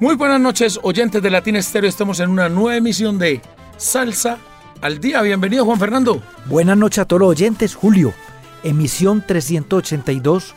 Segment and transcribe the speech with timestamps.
[0.00, 1.88] Muy buenas noches, oyentes de Latina Estéreo.
[1.88, 3.40] Estamos en una nueva emisión de
[3.76, 4.38] Salsa
[4.80, 5.20] al Día.
[5.20, 6.22] Bienvenido, Juan Fernando.
[6.46, 8.14] Buenas noches a todos los oyentes, Julio.
[8.62, 10.54] Emisión 382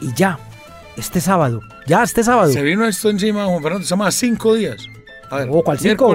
[0.00, 0.38] y ya,
[0.96, 1.60] este sábado.
[1.86, 2.52] Ya, este sábado.
[2.52, 3.84] Se vino esto encima, Juan Fernando.
[3.84, 4.86] Se llama cinco días.
[5.30, 6.06] A ver, Oh, ¿cuál cinco?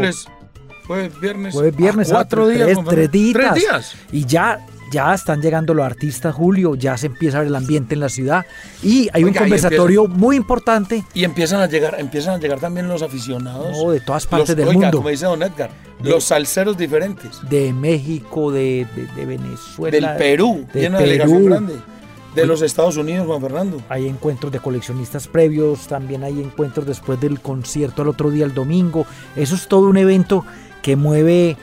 [0.87, 1.53] jueves, viernes.
[1.53, 2.63] Jueves, viernes, cuatro ah, días.
[2.63, 3.17] tres, Juan tres Fernando.
[3.17, 3.53] días.
[3.53, 3.95] Tres días.
[4.13, 6.75] Y ya, ya están llegando los artistas, Julio.
[6.75, 8.45] Ya se empieza a ver el ambiente en la ciudad.
[8.83, 12.87] Y hay un Oiga, conversatorio muy importante Y empiezan a llegar, empiezan a llegar también
[12.87, 13.77] los aficionados.
[13.77, 14.97] No, de todas partes Los- del oiga, mundo.
[14.99, 15.69] Como dice Don Edgar,
[16.03, 17.39] los salseros diferentes.
[17.49, 20.09] de México, de, de- de Venezuela.
[20.09, 21.45] Del Perú, de una delegación Perú.
[21.49, 21.75] grande.
[22.35, 23.81] De los Estados Unidos, Juan Fernando.
[23.89, 28.53] Hay encuentros de coleccionistas previos, también hay encuentros después del concierto al otro día, el
[28.53, 29.05] domingo.
[29.35, 30.45] Eso es todo un evento
[30.81, 31.57] que mueve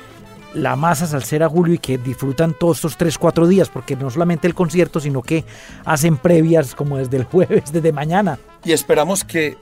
[0.59, 4.47] la masa salsera Julio y que disfrutan todos estos 3, 4 días, porque no solamente
[4.47, 5.45] el concierto, sino que
[5.85, 8.39] hacen previas como desde el jueves, desde mañana.
[8.65, 9.57] Y esperamos que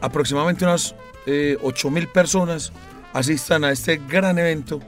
[0.00, 0.94] aproximadamente unas
[1.26, 2.72] eh, 8 mil personas
[3.12, 4.80] asistan a este gran evento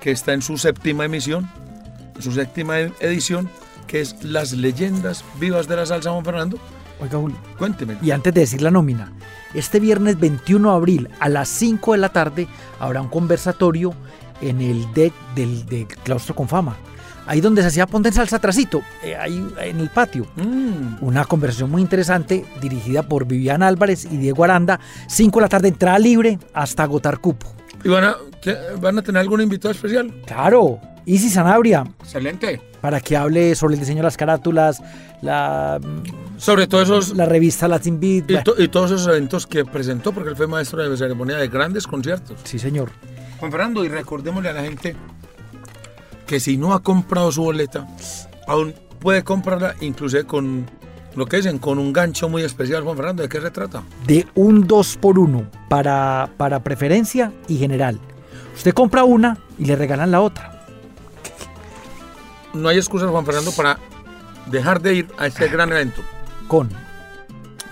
[0.00, 1.48] que está en su séptima emisión,
[2.16, 3.48] en su séptima e- edición,
[3.86, 6.58] que es Las Leyendas Vivas de la Salsa, Juan Fernando.
[7.00, 7.36] Oiga Julio.
[7.58, 7.96] Cuénteme.
[8.02, 9.12] Y antes de decir la nómina,
[9.54, 12.48] este viernes 21 de abril a las 5 de la tarde
[12.80, 13.94] habrá un conversatorio
[14.40, 16.76] en el deck del, del Claustro con Fama.
[17.26, 20.26] Ahí donde se hacía Ponte en Salsa Atrasito, eh, ahí en el patio.
[20.36, 24.80] Mm, Una conversación muy interesante dirigida por Viviana Álvarez y Diego Aranda.
[25.08, 27.46] 5 de la tarde, entrada libre hasta agotar cupo.
[27.84, 28.16] ¿Y van a,
[28.80, 30.10] van a tener algún invitado especial?
[30.26, 32.62] Claro, Isi Sanabria, Excelente.
[32.80, 34.82] para que hable sobre el diseño de las carátulas,
[35.20, 35.78] la,
[36.38, 38.24] Sobre todo esos la revista Latin Beat.
[38.30, 41.36] y, Bueno, to- y todos esos eventos que presentó, porque él fue maestro de ceremonia
[41.36, 42.38] de grandes conciertos.
[42.44, 42.90] Sí, señor.
[43.38, 44.96] Juan Fernando, y recordémosle a la gente
[46.26, 47.86] que si no ha comprado su boleta,
[48.46, 50.66] aún puede comprarla, inclusive con
[51.14, 52.84] lo que dicen, con un gancho muy especial.
[52.84, 53.82] Juan Fernando, ¿de qué se trata?
[54.06, 57.98] de un 2 por 1 para, para preferencia y general.
[58.54, 60.66] Usted compra una y le regalan la otra.
[62.54, 63.78] No hay excusas, Juan Fernando, para
[64.46, 66.02] dejar de ir a este gran evento.
[66.46, 66.70] Con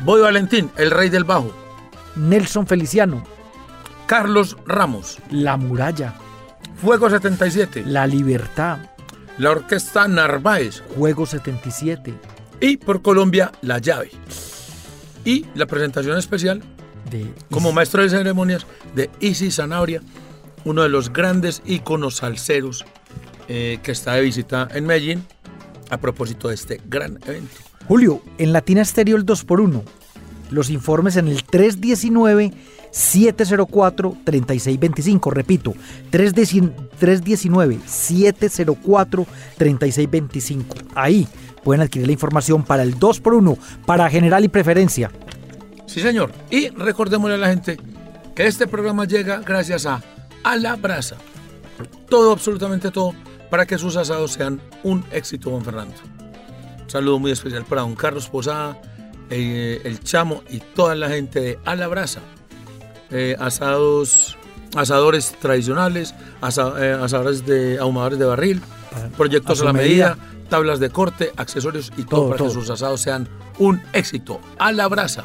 [0.00, 1.50] Boy Valentín, el rey del bajo.
[2.15, 3.22] Nelson Feliciano,
[4.06, 6.15] Carlos Ramos, La Muralla,
[6.81, 8.78] Fuego 77, La Libertad,
[9.39, 10.83] la orquesta Narváez.
[10.97, 12.15] Juego 77,
[12.61, 14.11] y por Colombia, La Llave.
[15.25, 16.62] Y la presentación especial
[17.11, 20.03] de como maestro de ceremonias de Isi Zanabria,
[20.65, 22.84] uno de los grandes íconos salseros
[23.49, 25.25] eh, que está de visita en Medellín
[25.91, 27.56] a propósito de este gran evento.
[27.89, 29.84] Julio, en Latina Estéreo el 2 por 1
[30.50, 32.53] Los informes en el 319
[32.97, 35.75] 704 3625, repito,
[36.09, 39.27] 319 704
[39.59, 40.77] 3625.
[40.95, 41.29] Ahí
[41.62, 45.11] pueden adquirir la información para el 2 por 1 para general y preferencia.
[45.84, 46.33] Sí, señor.
[46.51, 47.77] Y recordémosle a la gente
[48.34, 50.03] que este programa llega gracias a
[50.43, 51.17] A la Brasa.
[52.09, 53.13] Todo, absolutamente todo,
[53.51, 55.95] para que sus asados sean un éxito, Juan Fernando.
[56.83, 58.81] Un saludo muy especial para don Carlos Posada,
[59.28, 62.23] eh, el Chamo y toda la gente de A la Brasa.
[63.11, 64.37] Eh, asados,
[64.75, 68.61] asadores tradicionales, asa- eh, asadores de ahumadores de barril,
[69.17, 70.49] proyectos a la medida, medida.
[70.49, 72.49] tablas de corte, accesorios y todo, Todo, para todo.
[72.49, 73.28] que sus asados sean
[73.59, 74.41] un éxito.
[74.59, 75.25] A la brasa.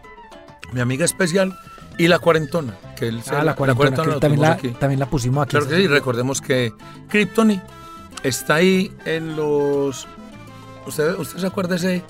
[0.72, 1.58] mi amiga especial,
[1.98, 2.76] y la cuarentona.
[2.96, 4.70] Que él se- Ah, la cuarentena, que la también, la, aquí.
[4.70, 5.52] también la pusimos aquí.
[5.52, 6.72] Claro que sí, recordemos que
[7.10, 7.60] Kryptoni
[8.24, 10.08] está ahí en los...
[10.86, 12.04] ¿Usted, usted se acuerda ese,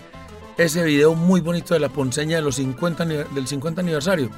[0.58, 4.30] ese video muy bonito de la ponceña de los 50, aniver- del 50 aniversario?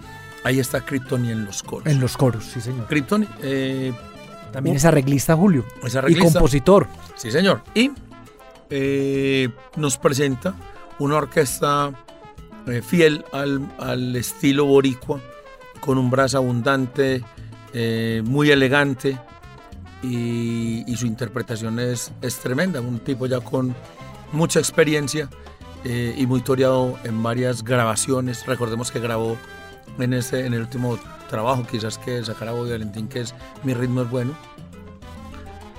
[0.43, 1.87] Ahí está Kryptoni en los coros.
[1.87, 2.87] En los coros, sí, señor.
[2.87, 3.93] Kryptoni, eh,
[4.51, 5.65] También es arreglista Julio.
[5.83, 6.39] es Y arreglista.
[6.39, 6.87] compositor.
[7.15, 7.61] Sí, señor.
[7.75, 7.91] Y
[8.69, 10.55] eh, nos presenta
[10.99, 11.91] una orquesta
[12.67, 15.19] eh, fiel al, al estilo boricua,
[15.79, 17.23] con un brazo abundante,
[17.73, 19.17] eh, muy elegante,
[20.03, 22.81] y, y su interpretación es, es tremenda.
[22.81, 23.75] Un tipo ya con
[24.31, 25.29] mucha experiencia
[25.83, 28.45] y muy toreado en varias grabaciones.
[28.45, 29.35] Recordemos que grabó
[29.99, 30.97] en, ese, en el último
[31.29, 33.33] trabajo, quizás que sacará Bobby Valentín, que es
[33.63, 34.33] Mi ritmo es bueno.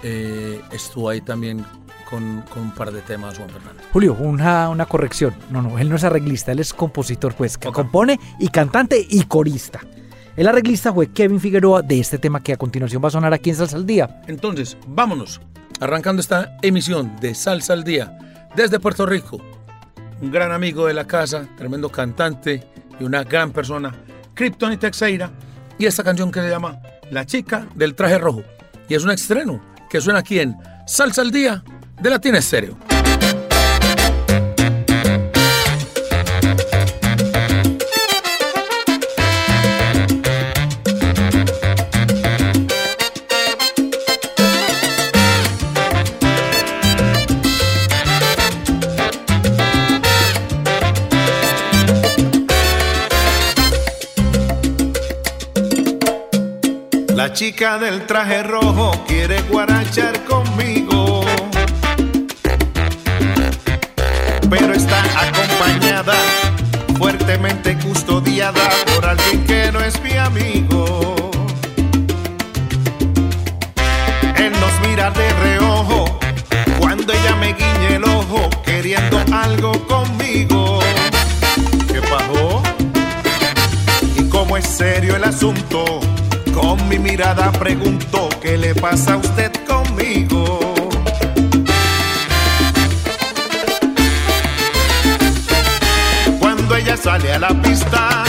[0.02, 1.64] Eh, estuvo ahí también
[2.08, 3.82] con, con un par de temas Juan Fernando.
[3.92, 5.34] Julio, una, una corrección.
[5.50, 9.24] No, no, él no es arreglista, él es compositor, pues, que compone y cantante y
[9.24, 9.80] corista.
[10.36, 13.50] El arreglista fue Kevin Figueroa de este tema que a continuación va a sonar aquí
[13.50, 14.22] en Salsa al Día.
[14.26, 15.40] Entonces, vámonos,
[15.78, 18.18] arrancando esta emisión de Salsa al Día
[18.56, 19.40] desde Puerto Rico.
[20.22, 22.66] Un gran amigo de la casa, tremendo cantante
[23.02, 23.92] y una gran persona,
[24.34, 24.78] Krypton y
[25.78, 28.44] y esta canción que se llama La chica del traje rojo.
[28.88, 29.60] Y es un estreno
[29.90, 30.56] que suena aquí en
[30.86, 31.64] Salsa al Día
[32.00, 32.91] de Latina Estéreo.
[57.52, 61.22] Chica del traje rojo quiere guarachar conmigo.
[64.48, 66.14] Pero está acompañada,
[66.98, 68.81] fuertemente custodiada
[87.12, 90.58] mirada pregunto, ¿qué le pasa a usted conmigo?
[96.40, 98.24] Cuando ella sale a la pista,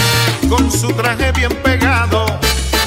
[0.50, 2.25] con su traje bien pegado,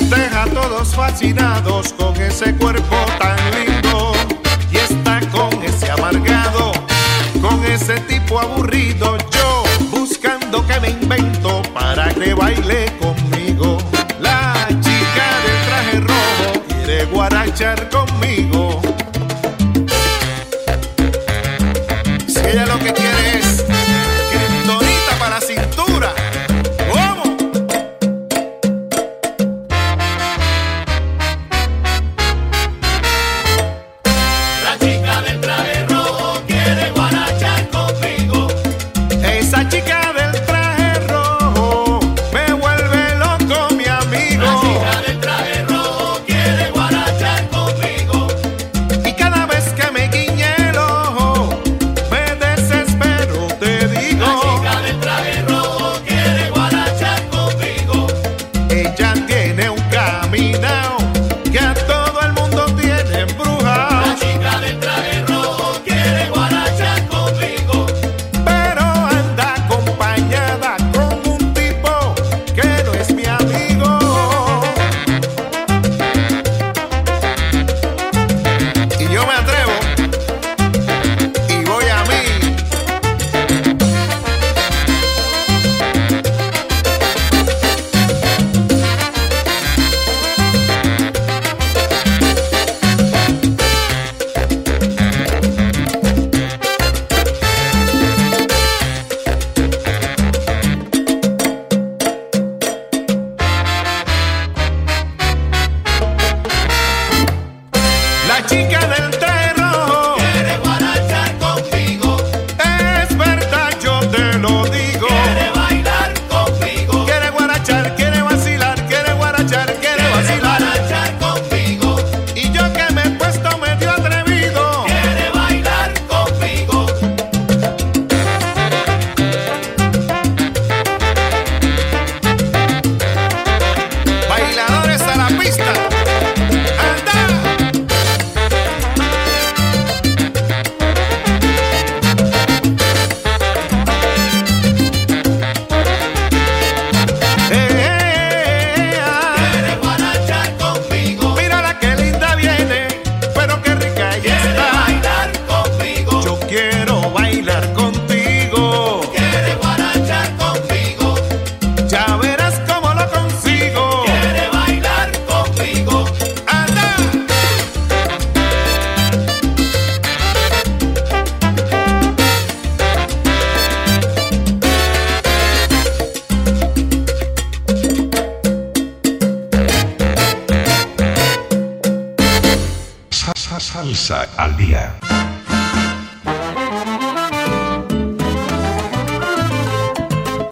[0.01, 4.13] deja a todos fascinados con ese cuerpo tan lindo.
[4.71, 6.73] Y está con ese amargado,
[7.41, 13.06] con ese tipo aburrido, yo buscando que me invento para que baile conmigo.
[17.57, 17.96] Guarachar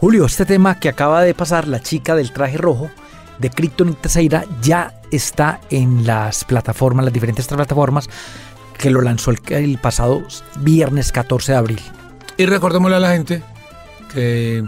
[0.05, 2.91] Julio, este tema que acaba de pasar, la chica del traje rojo
[3.39, 8.11] de Kryptonita Zaira, ya está en las plataformas, las diferentes plataformas
[8.77, 10.23] que lo lanzó el, el pasado
[10.61, 11.81] viernes 14 de abril.
[12.37, 13.43] Y recordémosle a la gente
[14.13, 14.63] que,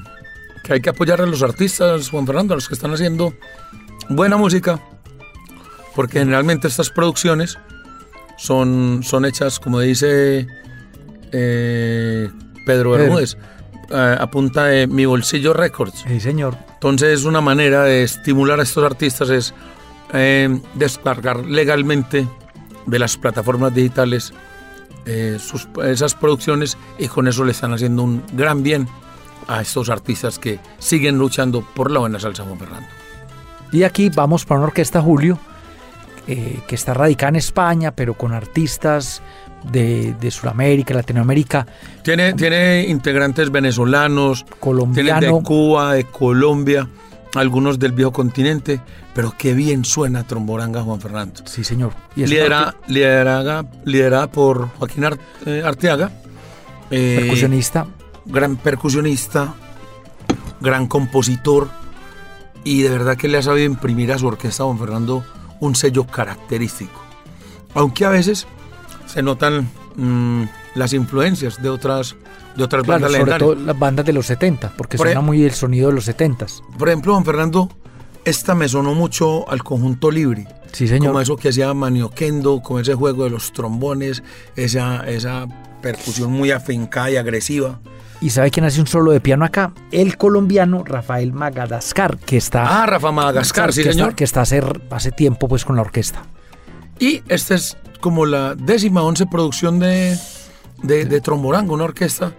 [0.64, 3.34] que hay que apoyar a los artistas, Juan Fernando, a los que están haciendo
[4.08, 4.80] buena música,
[5.94, 7.58] porque generalmente estas producciones
[8.38, 10.46] son, son hechas, como dice
[11.30, 12.30] eh,
[12.64, 13.18] Pedro Pedro.
[13.90, 16.04] Eh, a punta de mi bolsillo records.
[16.06, 16.56] Sí, señor.
[16.74, 19.54] Entonces una manera de estimular a estos artistas es
[20.12, 22.26] eh, descargar legalmente
[22.86, 24.32] de las plataformas digitales
[25.04, 28.88] eh, sus- esas producciones y con eso le están haciendo un gran bien
[29.46, 32.88] a estos artistas que siguen luchando por la buena salsa Juan Fernando.
[33.70, 35.38] Y aquí vamos para una orquesta, Julio,
[36.26, 39.22] eh, que está radicada en España, pero con artistas
[39.70, 41.66] de, de Sudamérica, Latinoamérica,
[42.02, 44.44] Tiene, tiene integrantes venezolanos,
[44.94, 45.42] tiene de.
[45.42, 46.88] Cuba, de Colombia,
[47.34, 48.80] algunos del viejo continente,
[49.14, 51.42] pero qué bien suena Tromboranga Juan Fernando.
[51.46, 51.92] Sí, señor.
[52.14, 55.04] Y Lidera- liderada, liderada por Joaquín
[55.46, 56.10] eh, Arteaga.
[56.90, 57.86] eh, percusionista.
[58.24, 59.54] gran percusionista,
[60.60, 61.68] gran compositor
[62.64, 65.24] y de verdad que le ha sabido imprimir a su orquesta Juan Fernando
[65.60, 67.00] un sello característico.
[67.74, 68.46] Aunque a veces
[69.06, 70.44] se notan mm,
[70.74, 72.16] las influencias de otras,
[72.56, 75.42] de otras Claro, bandas sobre todo las bandas de los 70, porque Por suena muy
[75.44, 76.46] el sonido de los 70.
[76.78, 77.70] Por ejemplo, Juan Fernando,
[78.24, 80.46] esta me sonó mucho al conjunto Libri.
[80.72, 81.08] Sí, señor.
[81.08, 84.22] Como eso que hacía Manioquendo, con ese juego de los trombones,
[84.56, 85.46] esa, esa
[85.80, 87.80] percusión muy afincada y agresiva.
[88.20, 89.72] ¿Y sabe quién hace un solo de piano acá?
[89.92, 92.82] El colombiano Rafael Magadascar, que está...
[92.82, 94.08] Ah, Rafa Madagascar, sí que señor.
[94.08, 96.22] Está, que está hace, hace tiempo pues con la orquesta.
[96.98, 100.16] Y esta es como la décima once producción de,
[100.84, 102.32] de, de Tromborango, una orquesta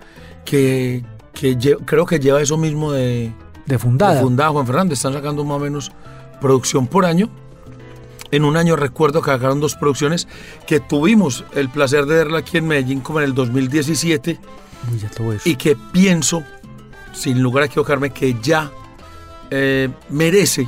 [0.46, 3.34] que, que lle- creo que lleva eso mismo de,
[3.66, 4.14] De fundada.
[4.16, 4.94] de fundada Juan Fernando.
[4.94, 5.92] Están sacando más o menos
[6.40, 7.30] producción por año.
[8.32, 10.30] En un año recuerdo que sacaron dos producciones
[10.66, 14.40] que tuvimos el placer de verla aquí en Medellín como en el 2017
[14.90, 15.10] Uy, ya
[15.44, 16.44] y que pienso,
[17.12, 18.72] sin lugar a equivocarme, que ya
[19.52, 20.66] eh, merece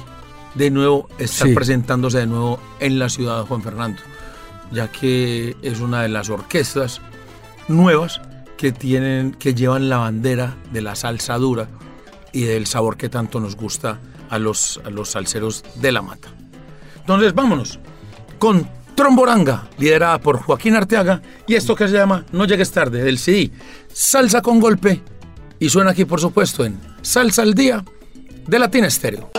[0.55, 1.53] de nuevo estar Sí.
[1.53, 4.01] presentándose de nuevo en la ciudad de Juan Fernando,
[4.71, 7.01] ya que es una de las orquestas
[7.67, 8.21] nuevas
[8.57, 11.67] que tienen, que llevan la bandera de la salsa dura
[12.31, 13.99] y del sabor que tanto nos gusta
[14.29, 16.29] a los, a los salseros de la mata.
[16.99, 17.79] Entonces, vámonos
[18.37, 23.17] con Tromboranga, liderada por Joaquín Arteaga, y esto que se llama No llegues tarde, del
[23.17, 23.49] CD,
[23.91, 25.01] Salsa con golpe,
[25.57, 27.83] y suena aquí, por supuesto, en Salsa al Día
[28.45, 29.31] de Latina Estéreo.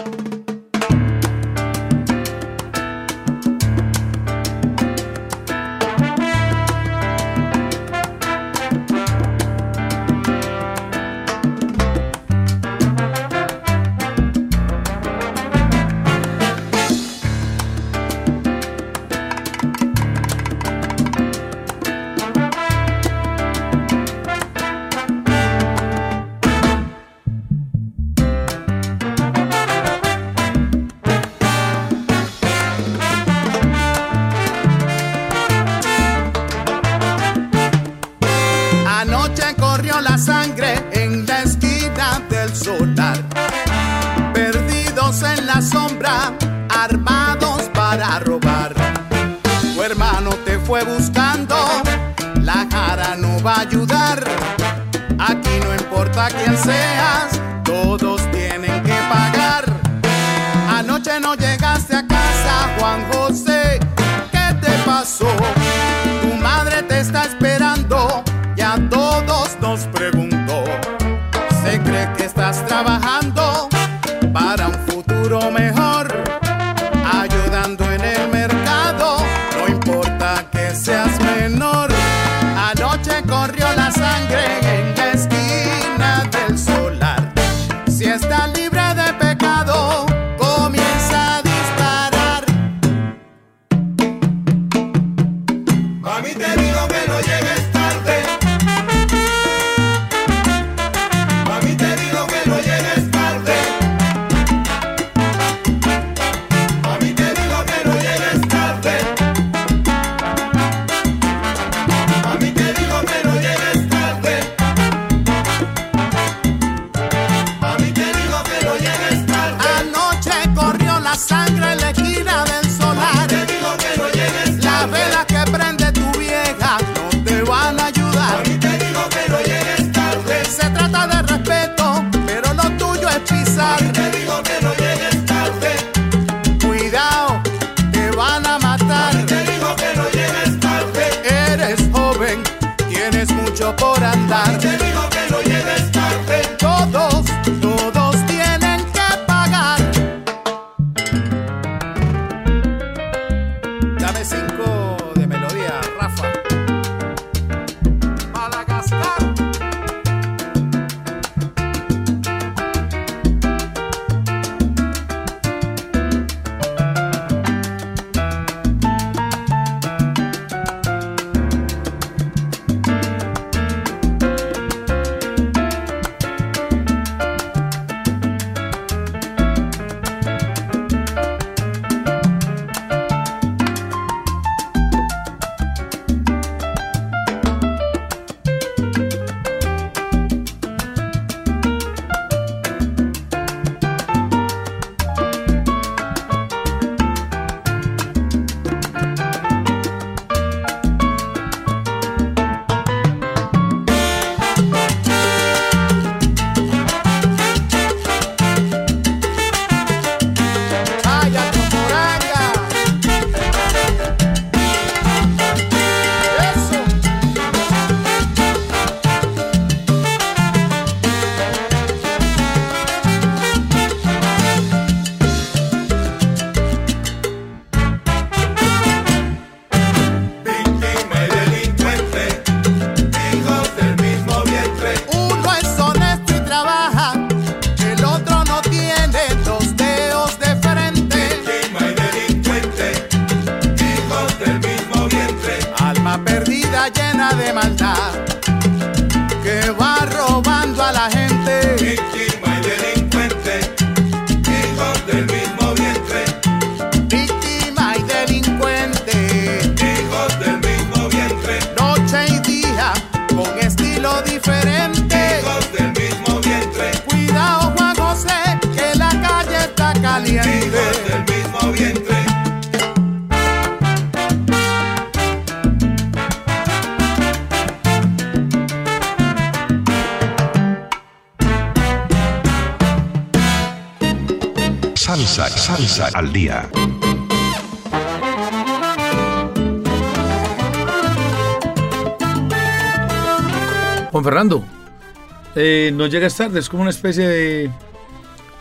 [296.00, 297.70] No llegas tarde, es como una especie de,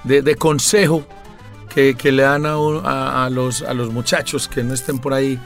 [0.04, 1.06] de, de consejo
[1.74, 5.00] que, que le dan a, un- a- a los, a los muchachos que no estén
[5.00, 5.40] por ahí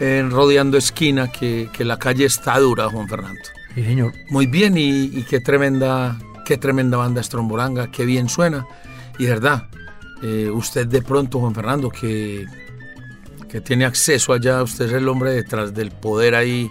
[0.00, 3.40] eh, rodeando esquina, que, que la calle está dura, Juan Fernando.
[3.74, 4.12] Sí, señor.
[4.30, 8.66] Muy bien y, y qué tremenda, qué tremenda banda es Tromboranga, qué bien suena.
[9.18, 9.68] Y de verdad,
[10.22, 12.46] eh, usted de pronto, Juan Fernando, que,
[13.50, 16.70] que tiene acceso allá, usted es el hombre detrás del poder ahí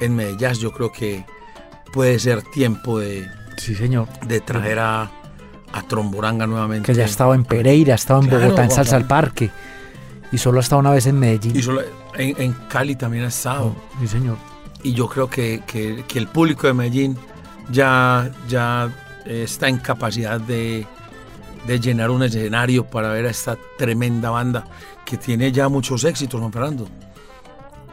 [0.00, 1.24] en Medellín, yo creo que
[1.92, 3.26] puede ser tiempo de,
[3.58, 4.08] Sí, señor.
[4.26, 5.02] de traer a,
[5.72, 6.86] a Tromboranga nuevamente.
[6.90, 9.06] Que ya estaba en Pereira, estaba en Claro, Bogotá, en Salsa al.
[9.06, 9.50] Parque.
[10.32, 11.56] Y solo ha estado una vez en Medellín.
[11.56, 11.82] Y solo-
[12.14, 13.74] en, en Cali también ha estado.
[14.00, 14.36] Sí, señor.
[14.82, 17.16] y yo creo que, que- que el público de Medellín
[17.70, 18.88] ya, ya
[19.26, 20.86] eh, está en capacidad de,
[21.66, 24.64] de llenar un escenario para ver a esta tremenda banda
[25.04, 26.86] que tiene ya muchos éxitos, Juan Fernando.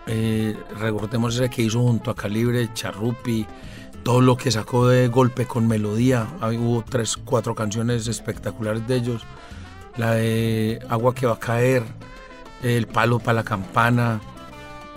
[0.07, 3.45] Eh, recordemos ese que hizo junto a Calibre, Charrupi,
[4.05, 6.27] todo lo que sacó de golpe con melodía.
[6.39, 9.23] Ahí hubo tres, cuatro canciones espectaculares de ellos.
[9.97, 11.83] La de Agua que va a caer,
[12.61, 14.21] El palo para la campana.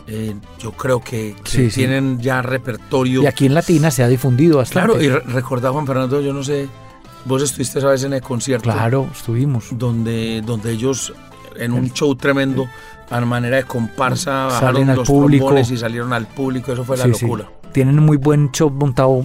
[0.06, 1.80] Eh, yo creo que, que Sí, sí.
[1.80, 3.22] tienen ya repertorio.
[3.22, 4.92] Y aquí en Latina se ha difundido bastante.
[4.98, 6.68] Claro, y re- recordá Juan Fernando, yo no sé,
[7.24, 9.66] vos estuviste esa vez en el concierto Claro, estuvimos.
[9.72, 11.12] donde, donde ellos
[11.56, 12.68] en un show tremendo,
[13.10, 15.46] a manera de comparsa, bajaron al los público.
[15.46, 17.10] trombones y salieron al público, eso fue la sí.
[17.10, 17.48] locura.
[17.72, 19.22] Tienen muy buen show montado.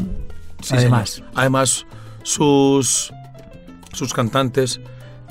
[0.62, 1.32] Sí, además, señor.
[1.36, 1.86] Además,
[2.24, 3.12] sus,
[3.94, 4.80] sus cantantes,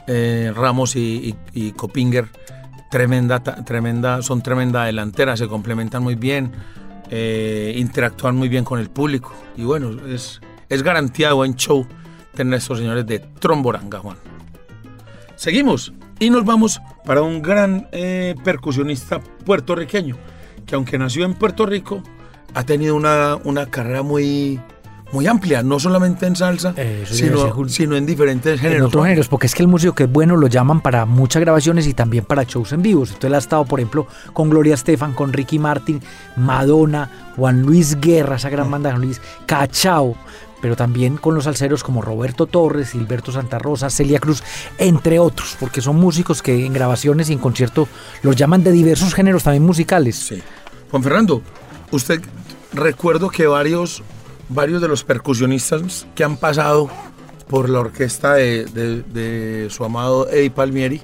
[0.06, 2.28] eh, Ramos y, y- y Copinger,
[2.90, 6.52] tremenda, tremenda, son tremenda delantera, se complementan muy bien,
[7.10, 9.32] eh, interactúan muy bien con el público.
[9.56, 11.86] Y bueno, es, es garantía de buen show
[12.34, 14.16] tener a estos señores de Tromboranga, Juan.
[15.36, 20.16] Seguimos y nos vamos para un gran eh, percusionista puertorriqueño,
[20.66, 22.02] que aunque nació en Puerto Rico,
[22.54, 24.60] ha tenido una, una carrera muy,
[25.12, 28.86] muy amplia, no solamente en salsa, sino, sino en diferentes en géneros.
[28.88, 29.08] otros Juan.
[29.10, 31.94] géneros, porque es que el músico que es bueno lo llaman para muchas grabaciones y
[31.94, 33.10] también para shows en vivos.
[33.10, 36.00] Entonces él ha estado, por ejemplo, con Gloria Estefan, con Ricky Martin,
[36.36, 40.16] Madonna, Juan Luis Guerra, esa gran banda de Juan Luis, Cachao,
[40.62, 44.42] pero también con los salseros como Roberto Torres, Silberto Santa Rosa, Celia Cruz,
[44.78, 47.88] entre otros, porque son músicos que en grabaciones y en concierto
[48.22, 50.16] los llaman de diversos géneros también musicales.
[50.16, 50.42] Sí.
[50.90, 51.42] Juan Fernando,
[51.92, 52.20] usted
[52.72, 54.02] recuerdo que varios
[54.48, 56.90] varios de los percusionistas que han pasado
[57.48, 61.00] por la orquesta de, de- de su amado Eddie Palmieri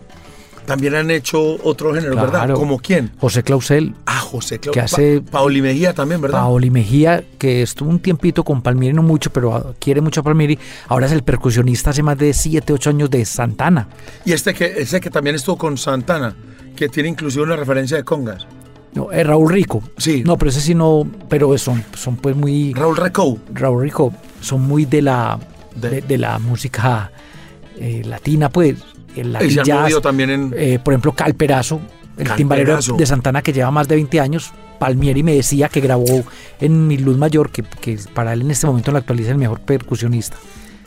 [0.67, 2.51] también han hecho otro género, ¿verdad?
[2.53, 3.11] ¿Como quién?
[3.19, 6.41] José Clausel, Ah, José Clau- Que hace- Pa- Paoli Mejía también, ¿verdad?
[6.41, 10.59] Paoli Mejía, que estuvo un tiempito con Palmieri, no mucho, pero quiere mucho a Palmieri.
[10.89, 13.89] Ahora es el percusionista hace más de 7, 8 años de Santana.
[14.27, 16.37] Y este que, ese que también estuvo con Santana,
[16.77, 18.47] que tiene inclusive una referencia de congas.
[18.95, 19.83] No, es Raúl Rico.
[19.97, 20.23] Sí.
[20.25, 22.73] No, pero ese sí no, pero son, son pues muy...
[22.75, 23.39] Raúl Recou.
[23.55, 25.39] Raúl Rico son muy de la,
[25.75, 27.11] De- de, de la música
[27.79, 28.77] eh, latina, pues.
[29.17, 30.55] El Y se jazz, también en...
[30.57, 31.81] eh, por ejemplo, Calperazo,
[32.17, 34.53] el timbalero de Santana que lleva más de 20 años.
[34.79, 36.25] Palmieri me decía que grabó
[36.61, 39.33] en Mi Luz Mayor, que, que para él en este momento en la actualidad es
[39.33, 40.37] el mejor percusionista,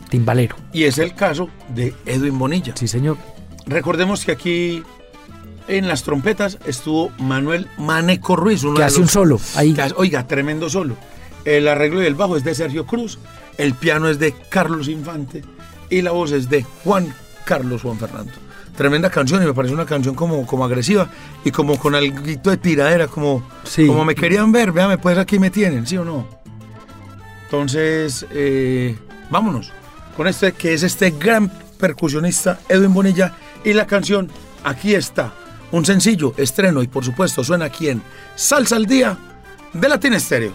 [0.09, 0.55] timbalero.
[0.71, 2.73] Y es el caso de Edwin Bonilla.
[2.77, 3.17] Sí, señor.
[3.65, 4.83] Recordemos que aquí
[5.77, 8.63] en las trompetas estuvo Manuel Maneco Ruiz.
[8.63, 9.39] uno Que hace los- un solo.
[9.55, 9.73] Ahí.
[9.73, 10.95] que hace- oiga, tremendo solo.
[11.45, 13.17] El arreglo del bajo es de Sergio Cruz,
[13.57, 15.43] el piano es de Carlos Infante
[15.89, 17.13] y la voz es de Juan
[17.45, 18.31] Carlos Juan Fernando.
[18.77, 21.09] Tremenda canción y me parece una canción como, como agresiva
[21.43, 23.85] y como con algo de tiradera, como, Sí.
[23.87, 26.27] como me querían ver, véame, pues aquí me tienen, ¿sí o no?
[27.45, 28.97] Entonces, eh,
[29.29, 29.71] vámonos
[30.15, 34.29] con este que es este gran percusionista Edwin Bonilla y la canción
[34.63, 35.33] Aquí está,
[35.71, 38.01] un sencillo estreno y por supuesto suena aquí en
[38.35, 39.17] Salsa al Día
[39.73, 40.53] de Latin Estéreo.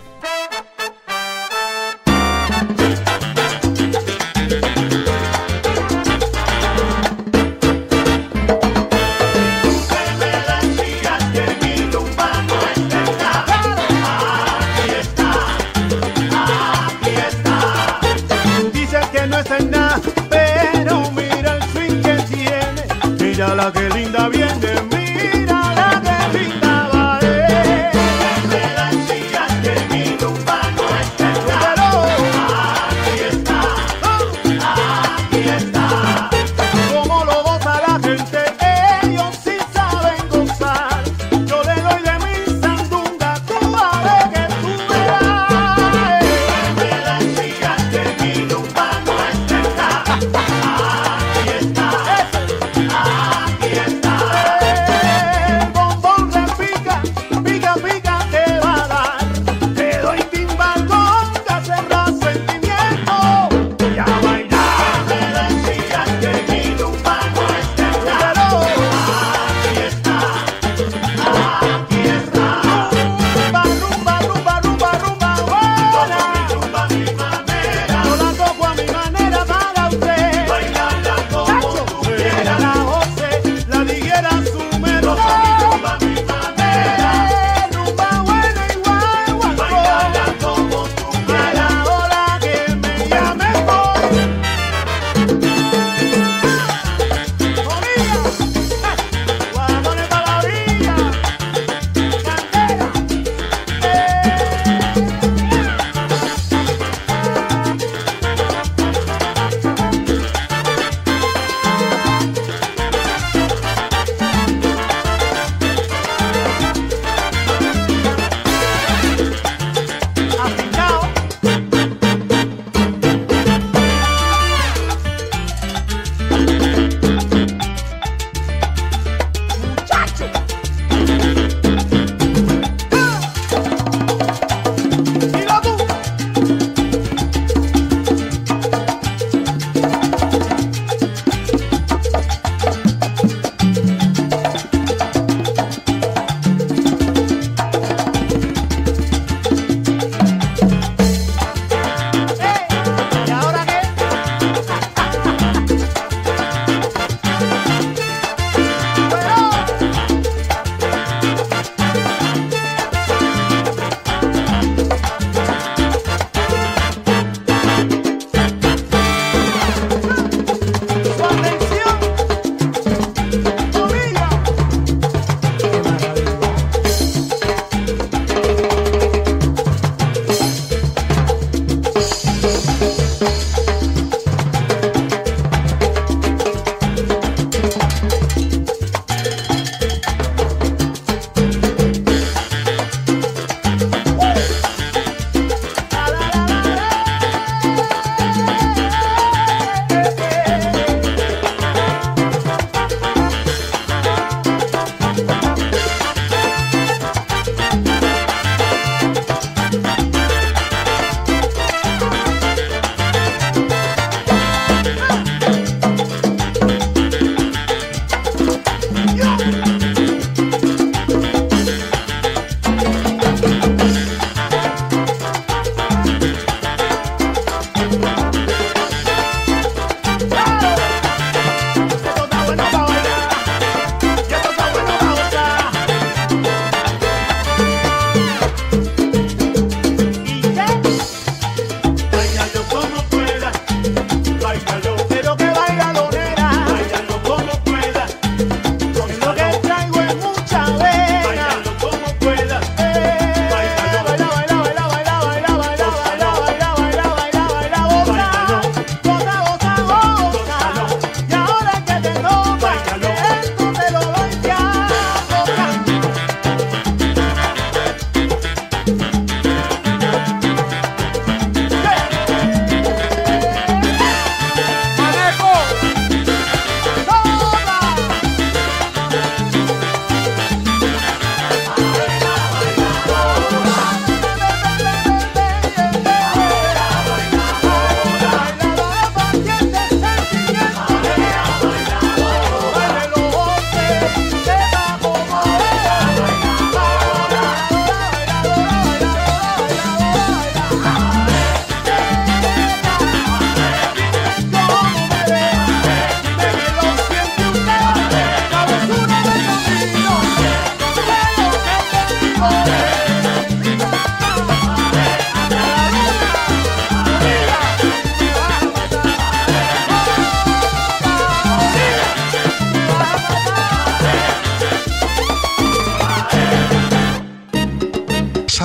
[18.72, 23.18] Dices que no es en nada, pero mira el swing que tiene.
[23.18, 24.95] Mira la que linda viene,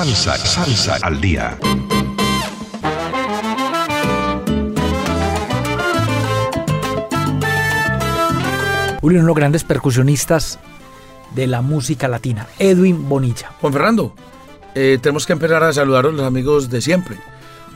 [0.04, 1.56] salsa, salsa al día.
[9.00, 10.58] Julio, uno de los grandes percusionistas
[11.36, 13.52] de la música latina, Edwin Bonilla.
[13.60, 14.16] Juan Fernando,
[14.74, 17.16] eh, tenemos que empezar a saludar a los amigos de siempre.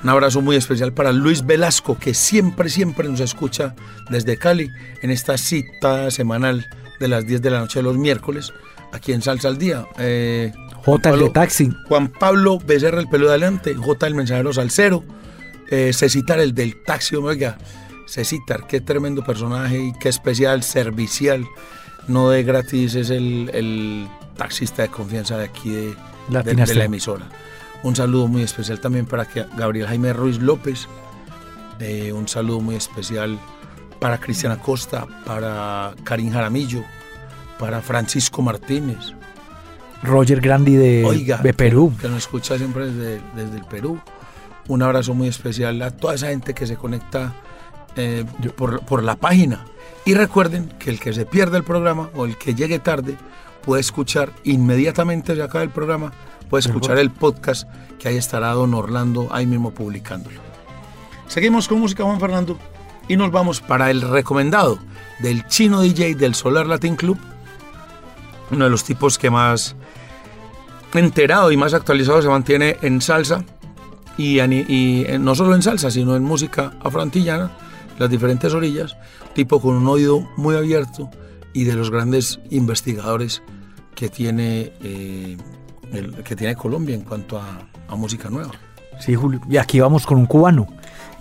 [0.02, 3.76] Un abrazo muy especial para Luis Velasco, que siempre, siempre nos escucha
[4.10, 6.66] desde Cali en esta cita semanal
[6.98, 8.52] de las 10 de la noche de los miércoles,
[8.92, 9.86] aquí en Salsa al Día.
[9.98, 10.52] Eh,
[10.84, 11.10] J.
[11.10, 11.70] el de Taxi.
[11.88, 14.06] Juan Pablo Becerra, el pelo de adelante, J.
[14.06, 15.04] el mensajero salsero,
[15.70, 17.58] eh, Cecitar, el del taxi, oiga,
[18.06, 21.44] Cecitar, qué tremendo personaje y qué especial, servicial,
[22.06, 25.94] no de gratis, es el, el taxista de confianza de aquí de, de-
[26.30, 26.84] Latina de la Estéreo.
[26.84, 27.26] emisora.
[27.82, 30.86] Un saludo muy especial también para que- Gabriel Jaime Ruiz López,
[31.80, 33.38] eh, un saludo muy especial
[34.00, 36.84] para Cristiana Costa, para Karim Jaramillo,
[37.58, 39.14] para Francisco Martínez,
[40.02, 41.92] Roger Grandi de, Oiga, de Perú.
[41.96, 44.00] Que, que nos escucha siempre desde, desde el Perú.
[44.68, 47.34] Un abrazo muy especial a toda esa gente que se conecta
[47.96, 48.24] eh,
[48.56, 49.64] por, por la página.
[50.04, 53.16] Y recuerden que el que se pierde el programa o el que llegue tarde
[53.66, 56.12] puede escuchar inmediatamente de acá del programa,
[56.48, 60.40] puede escuchar el podcast que ahí estará don Orlando ahí mismo publicándolo.
[61.26, 62.56] Seguimos con música Juan Fernando
[63.08, 64.78] y nos vamos para el recomendado
[65.18, 67.18] del chino DJ del Solar Latin Club,
[68.50, 69.76] uno de los tipos que más
[70.94, 73.44] enterado y más actualizado se mantiene en salsa
[74.16, 77.50] y, eh, no solo en salsa, sino en música afroantillana,
[77.98, 78.96] las diferentes orillas,
[79.34, 81.10] tipo con un oído muy abierto
[81.52, 83.42] y de los grandes investigadores
[83.94, 85.36] que tiene, eh,
[86.24, 88.52] que tiene Colombia en cuanto a, a música nueva.
[88.98, 89.40] Sí, Julio.
[89.48, 90.66] Y aquí vamos con un cubano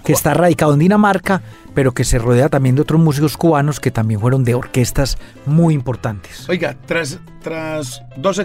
[0.06, 1.42] que está radicado en Dinamarca,
[1.74, 5.74] pero que se rodea también de otros músicos cubanos que también fueron de orquestas muy
[5.74, 6.48] importantes.
[6.48, 8.42] Oiga, tras, tras, dos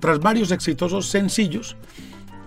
[0.00, 1.76] tras varios exitosos sencillos,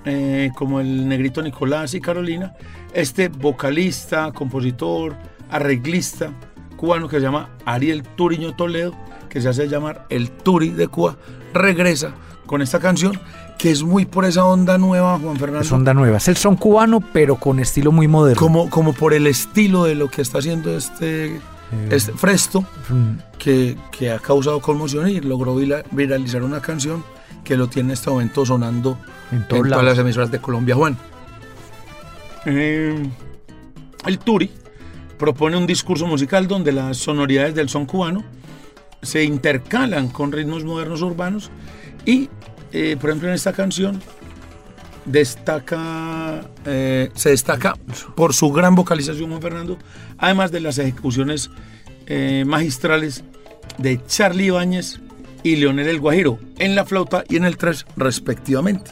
[0.05, 2.53] eh, como el Negrito Nicolás y Carolina,
[2.93, 5.15] este vocalista, compositor,
[5.49, 6.31] arreglista
[6.77, 8.95] cubano que se llama Ariel Turiño Toledo,
[9.29, 11.15] que se hace llamar el Turi de Cuba,
[11.53, 12.11] regresa
[12.45, 13.19] con esta canción
[13.57, 15.61] que es muy por esa onda nueva, Juan Fernando.
[15.65, 16.17] Es onda nueva.
[16.17, 18.39] Es el son cubano, pero con estilo muy moderno.
[18.39, 21.39] como, como por el estilo de lo que está haciendo este,
[21.89, 27.03] este Fresto, Mm, que, que ha causado conmoción y logró vira- viralizar una canción
[27.43, 28.97] que lo tiene en este momento sonando
[29.31, 30.95] En todas las emisoras de Colombia, Juan.
[32.45, 33.09] Eh,
[34.05, 34.51] el Turi
[35.17, 38.23] propone un discurso musical donde las sonoridades del son cubano
[39.01, 41.51] se intercalan con ritmos modernos urbanos
[42.05, 42.29] y,
[42.71, 44.01] eh, por ejemplo, en esta canción
[45.05, 47.75] destaca, eh, se destaca
[48.15, 49.77] por su gran vocalización, Juan Fernando,
[50.17, 51.49] además de las ejecuciones
[52.05, 53.23] eh, magistrales
[53.77, 54.99] de Charlie Ibáñez
[55.43, 58.91] y Leonel El Guajiro en la flauta y en el tres respectivamente.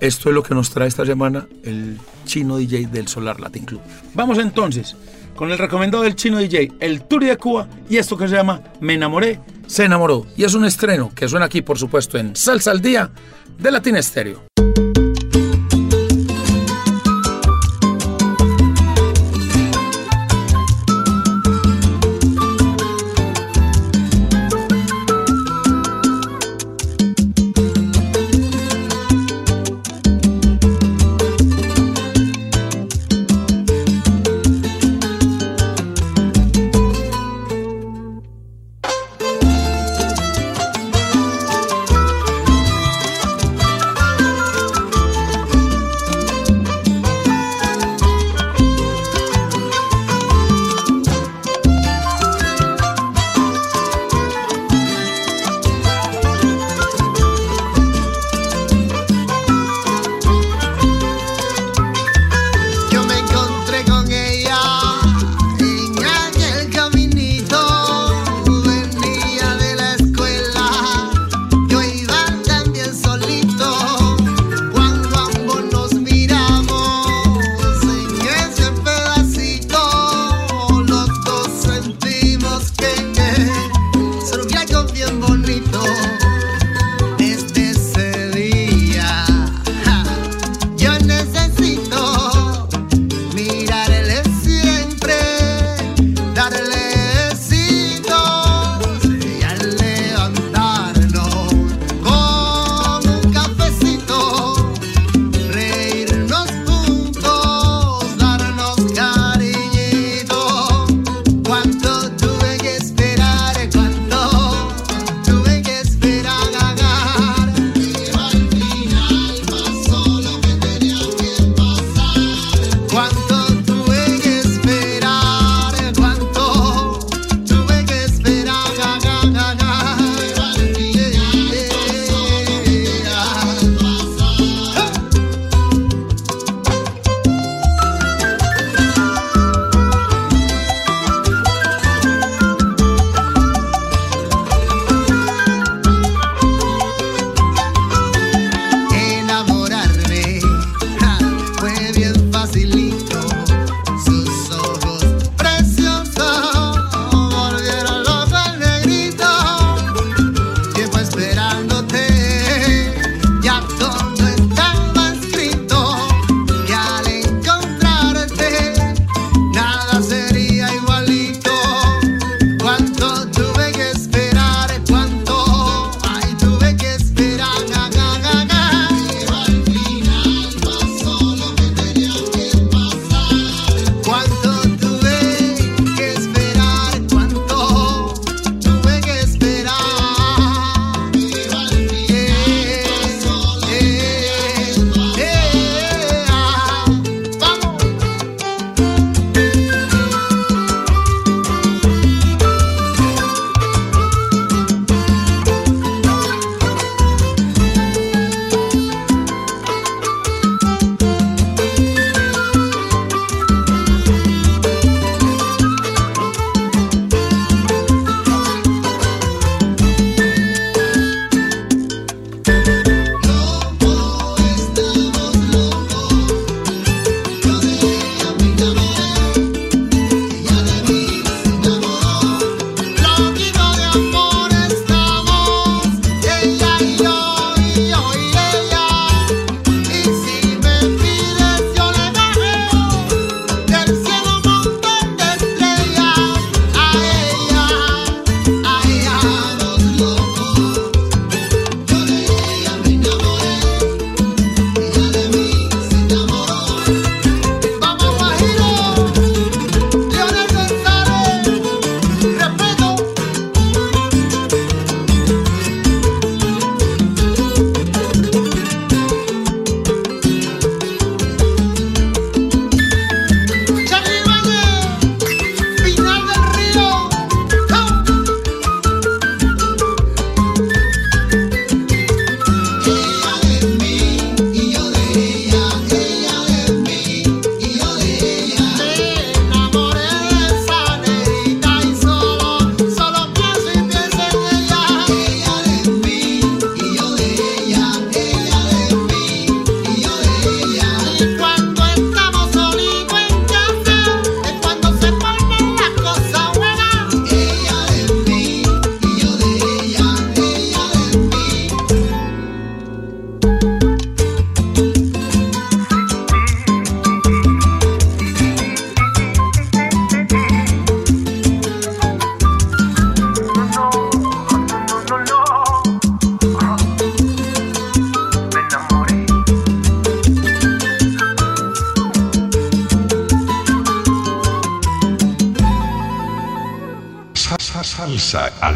[0.00, 3.80] Esto es lo que nos trae esta semana el chino DJ del Solar Latin Club.
[4.14, 4.96] Vamos entonces
[5.40, 8.60] con el recomendado del chino DJ, el Turi de Cuba y esto que se llama
[8.80, 10.26] Me enamoré, se enamoró.
[10.36, 13.10] Y es un estreno que suena aquí, por supuesto, en Salsa al Día
[13.58, 14.42] de Latin Estéreo.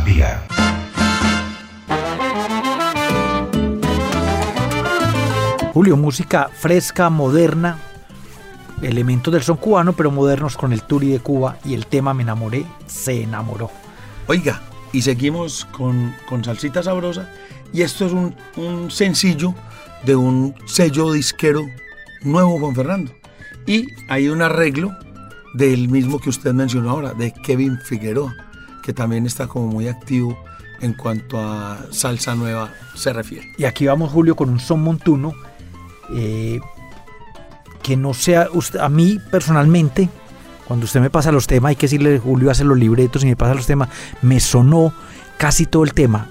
[0.05, 0.43] Día.
[5.73, 7.79] Julio, música fresca, moderna,
[8.83, 12.25] elementos del son cubano, pero modernos con el Turi de Cuba y el tema Me
[12.25, 13.71] enamoré, se enamoró.
[14.27, 14.61] Oiga,
[14.93, 17.31] y seguimos con, con Salsita Sabrosa.
[17.73, 19.55] Y esto es un, un sencillo
[20.05, 21.65] de un sello disquero
[22.23, 23.13] nuevo, Juan Fernando.
[23.67, 24.97] Y hay un arreglo
[25.55, 28.44] del mismo que usted mencionó ahora, de Kevin Figueroa,
[28.85, 30.39] que también está como muy activo
[30.81, 33.53] en cuanto a salsa nueva se refiere.
[33.57, 35.33] Y aquí vamos, Julio, con un son montuno
[36.15, 36.61] eh,
[37.83, 40.09] que no sea, usted- a mí personalmente,
[40.67, 43.37] cuando usted me pasa los temas, hay que decirle, Julio hace los libretos y me
[43.37, 43.89] pasa los temas,
[44.23, 44.93] me sonó
[45.39, 46.29] casi todo el tema.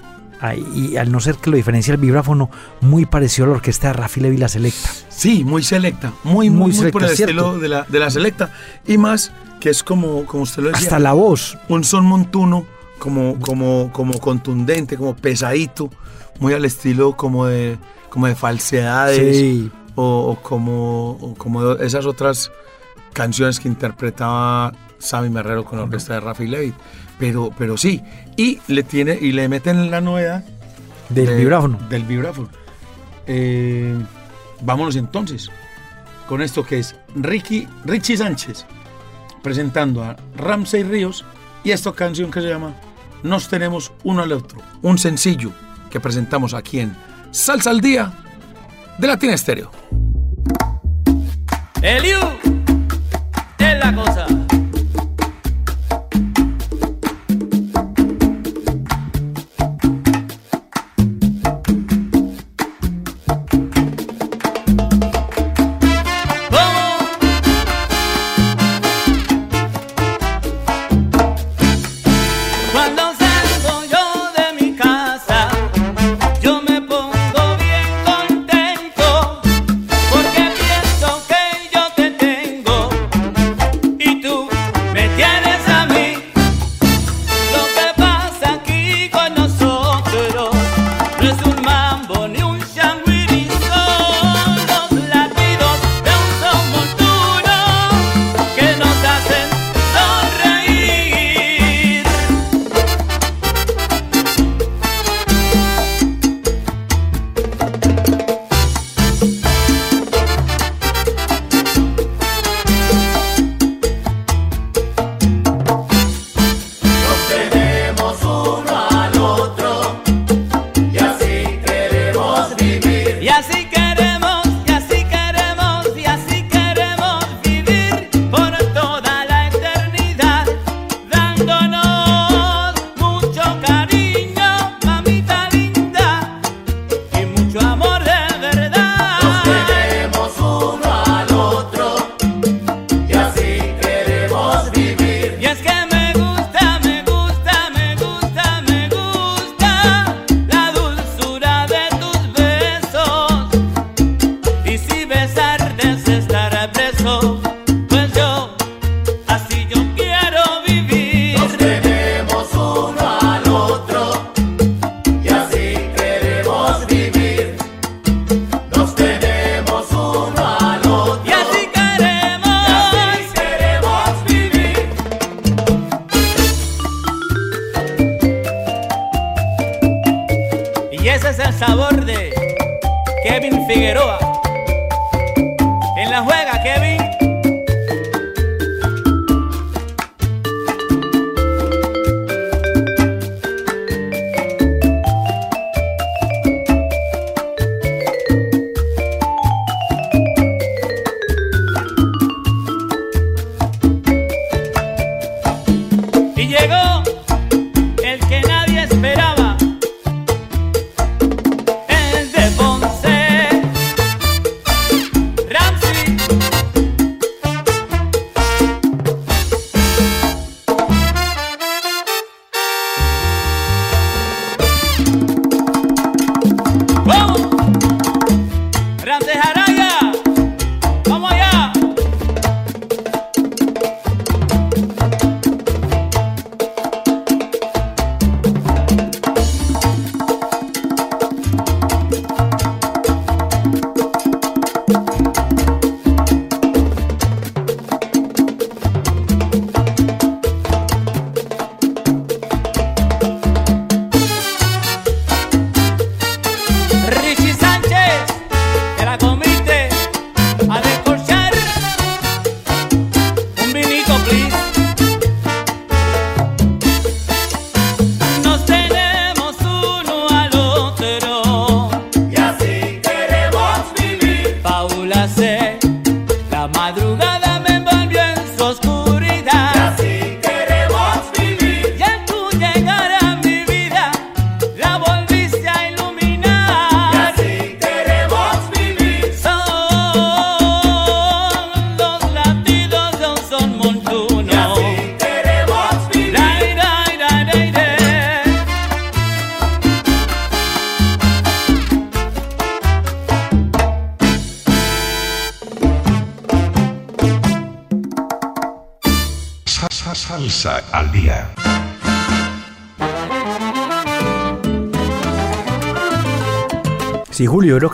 [0.52, 3.92] Y al no ser que lo diferencia el vibráfono, muy parecido a la orquesta de
[3.94, 4.90] Rafi Levi La Selecta.
[5.08, 8.10] Sí, muy selecta, muy, muy, Muy muy por el selecta, estilo de la, de la
[8.10, 8.50] selecta.
[8.86, 11.56] Y más que es como, como usted lo decía, Hasta la voz.
[11.68, 12.66] un son montuno
[12.98, 15.90] como, como, como contundente, como pesadito,
[16.40, 17.78] muy al estilo como de,
[18.10, 19.70] como de falsedades Sí.
[19.94, 22.50] o, o como, o como esas otras
[23.12, 26.74] canciones que interpretaba Sammy Merrero con la orquesta de Rafi Levitt.
[27.18, 28.02] Pero, pero sí,
[28.36, 30.44] y le tiene y le meten la novedad
[31.08, 31.78] Del de- vibráfono.
[31.88, 32.48] Del vibráfono.
[33.26, 33.94] Eh,
[34.62, 35.50] vámonos entonces
[36.28, 38.64] con esto que es Ricky, Richie Sánchez
[39.42, 41.24] presentando a Ramsey Ríos
[41.64, 42.74] y esta canción que se llama
[43.22, 44.58] Nos tenemos uno al otro.
[44.82, 45.50] Un sencillo
[45.90, 46.96] que presentamos aquí en
[47.30, 48.12] Salsa al Día
[48.98, 49.70] de Latina Estéreo.
[51.82, 52.18] Eliu
[53.58, 54.26] es la cosa.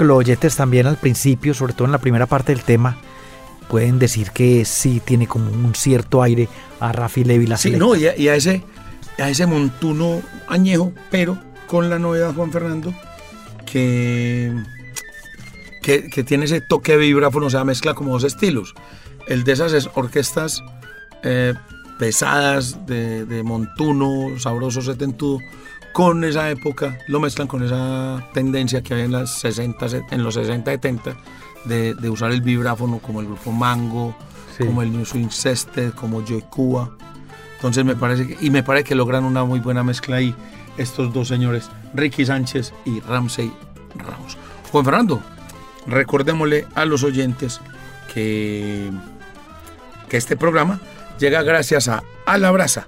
[0.00, 2.96] Que los oyentes también al principio, sobre todo en la primera parte del tema,
[3.68, 6.48] pueden decir que sí tiene como un cierto aire
[6.80, 8.62] a Rafi Levi la Sí, no, y a, y a ese,
[9.18, 12.92] a ese montuno añejo, pero con la novedad, Juan Fernando,
[13.64, 14.52] que,
[15.82, 18.74] que, que tiene ese toque de vibráfono, o sea, mezcla como dos estilos.
[19.28, 20.62] El de esas es- orquestas
[21.22, 21.54] eh,
[21.98, 25.38] pesadas, de, de montuno, sabroso, setentudo,
[25.92, 30.22] con esa época, lo mezclan con esa tendencia que había en, las 60, se- en
[30.22, 31.16] los 60, 70,
[31.64, 34.14] de, de usar el vibráfono como el grupo Mango,
[34.56, 34.64] Sí.
[34.66, 36.90] como el New Swing Sested, como Joy Cuba.
[37.56, 40.34] Entonces me parece que, y me parece que logran una muy buena mezcla ahí
[40.76, 43.52] estos dos señores, Ricky Sánchez y Ramsey
[43.96, 44.36] Ramos.
[44.72, 45.20] Juan Fernando,
[45.86, 47.60] recordémosle a los oyentes
[48.12, 48.90] que,
[50.08, 50.80] que este programa
[51.18, 52.86] llega gracias a A la Brasa.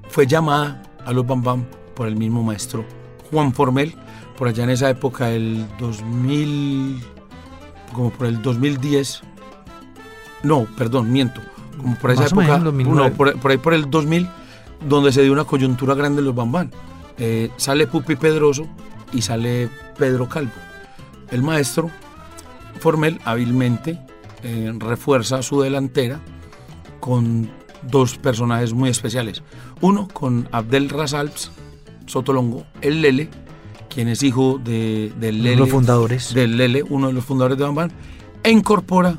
[0.08, 2.86] fue llamada a los Bam Bam por el mismo maestro
[3.32, 3.96] Juan Formel,
[4.38, 7.02] por allá en esa época, el 2000,
[7.92, 9.24] como por el 2010,
[10.44, 11.42] no, perdón, miento,
[12.02, 13.10] por esa época, menos, 2009.
[13.10, 14.28] no, por, por ahí por el 2000,
[14.88, 16.72] donde se dio una coyuntura grande en los Bam Bam.
[17.18, 18.68] Eh, sale Pupi Pedroso
[19.14, 20.52] y sale Pedro Calvo.
[21.32, 21.90] El maestro
[22.80, 24.00] Formel hábilmente
[24.44, 26.20] eh, refuerza su delantera
[27.00, 27.50] con
[27.84, 29.44] dos personajes muy especiales.
[29.82, 31.52] Uno con Abdel Rasalps
[32.06, 33.30] Sotolongo, el Lele,
[33.90, 35.56] quien es hijo de, del Uno de Lele.
[35.56, 36.34] los fundadores.
[36.34, 37.92] Del Lele, uno de los fundadores de Bambán,
[38.44, 39.18] e incorpora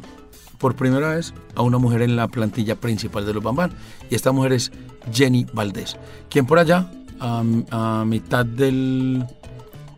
[0.59, 3.73] por primera vez a una mujer en la plantilla principal de los Bambán.
[4.11, 4.73] Y esta mujer es
[5.13, 5.97] Jenny Valdés,
[6.29, 6.91] quien por allá,
[7.21, 9.25] a, a mitad del,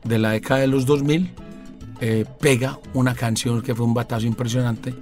[0.04, 1.30] de la década de los 2000,
[2.00, 4.94] eh, pega una canción que fue un batazo impresionante,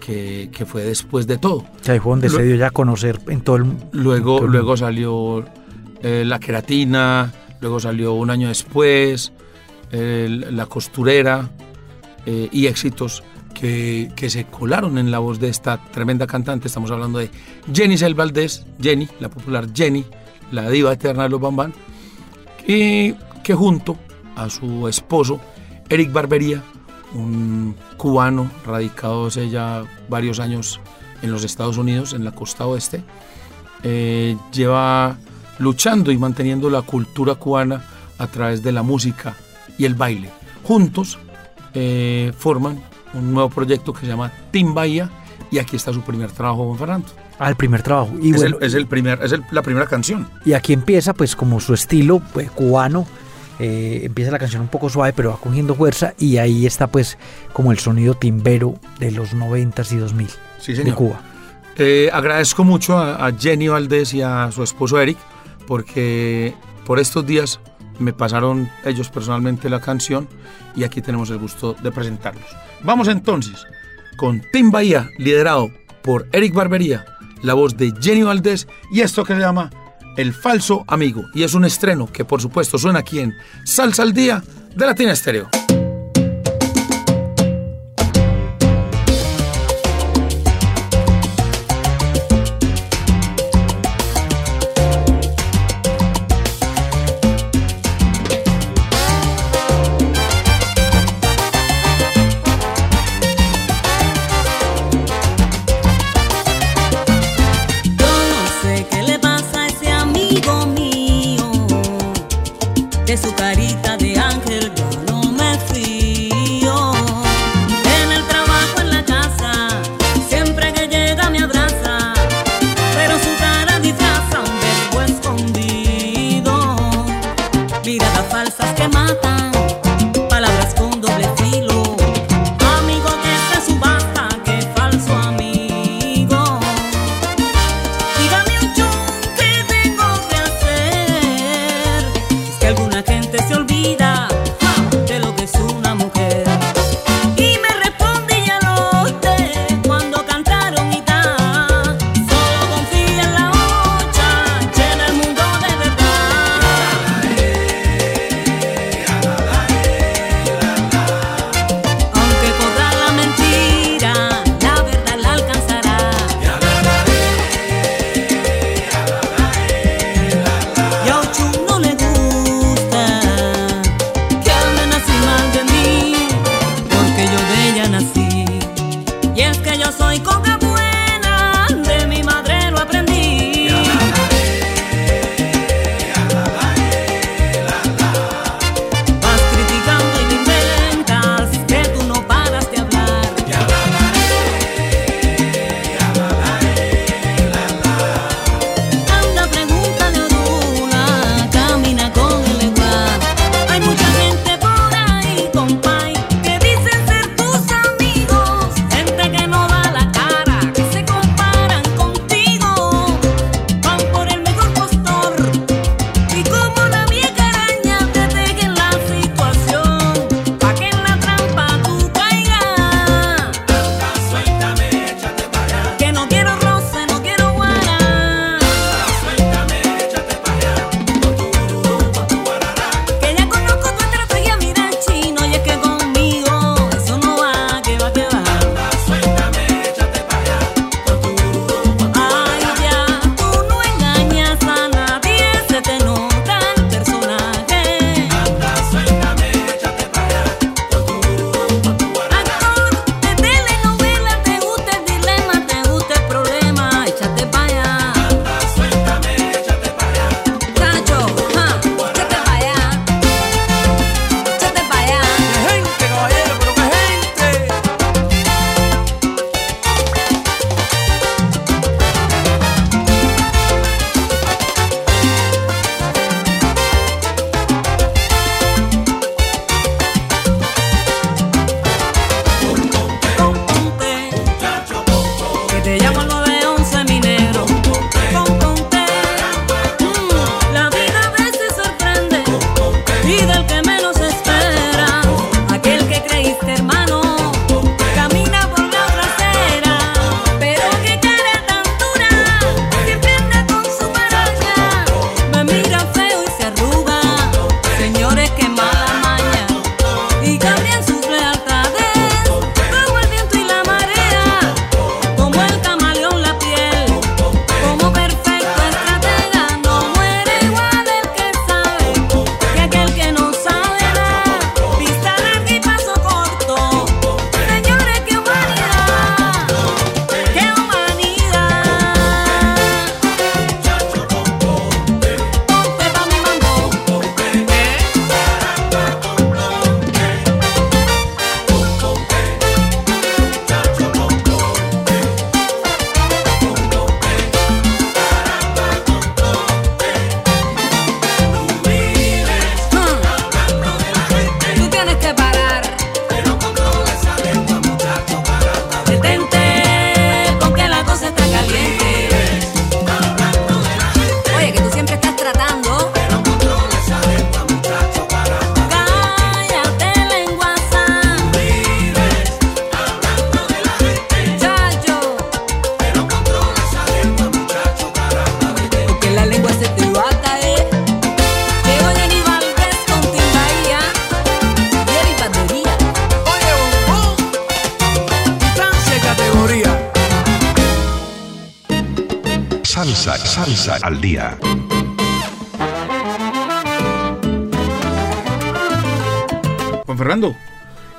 [0.00, 1.64] que, que fue después de todo.
[1.82, 4.52] Que ahí fue donde se dio ya a conocer en todo el Luego, todo el
[4.52, 5.44] luego salió
[6.02, 9.32] eh, La Queratina, luego salió un año después,
[9.90, 11.50] eh, La Costurera
[12.26, 13.22] eh, y éxitos
[13.60, 16.68] que, se colaron en la voz de esta tremenda cantante.
[16.68, 17.30] Estamos hablando de
[17.72, 20.04] Jenny Sel Valdés, Jenny, la popular Jenny,
[20.50, 21.72] la diva eterna de los Bambán,
[22.66, 23.96] y que junto
[24.34, 25.40] a su esposo,
[25.88, 26.62] Eric Barbería,
[27.14, 30.80] un cubano radicado hace ya varios años
[31.22, 33.02] en los Estados Unidos, en la costa oeste,
[33.82, 35.16] eh, lleva
[35.58, 37.82] luchando y manteniendo la cultura cubana
[38.18, 39.34] a través de la música
[39.78, 40.30] y el baile.
[40.62, 41.18] Juntos
[41.72, 42.82] eh, forman
[43.16, 45.10] un nuevo proyecto que se llama Team Bahía
[45.50, 47.06] y aquí está su primer trabajo con Fernando.
[47.38, 48.12] al primer trabajo.
[48.20, 50.26] Y es, bueno, el, es el primer, es el- la primera canción.
[50.44, 53.06] Y aquí empieza pues como su estilo pues, cubano.
[53.58, 57.16] eh, empieza la canción un poco suave pero va cogiendo fuerza y ahí está pues
[57.54, 60.28] como el sonido timbero de los 90s y 2000
[60.60, 60.92] Sí, de.
[60.92, 61.20] Cuba.
[61.78, 65.16] Eh, agradezco mucho a, a Jenny Valdés y a su esposo Eric
[65.66, 66.54] porque
[66.86, 67.60] por estos días
[67.98, 70.28] me pasaron ellos personalmente la canción
[70.74, 72.44] y aquí tenemos el gusto de presentarlos.
[72.86, 73.66] Vamos entonces
[74.16, 75.72] con Team Bahía, liderado
[76.04, 77.04] por Eric Barbería,
[77.42, 79.70] la voz de Jenny Valdés y esto que se llama
[80.16, 81.24] El Falso Amigo.
[81.34, 83.34] Y es un estreno que por supuesto suena aquí en
[83.64, 84.40] Salsa al Día
[84.76, 85.50] de Latina Estéreo.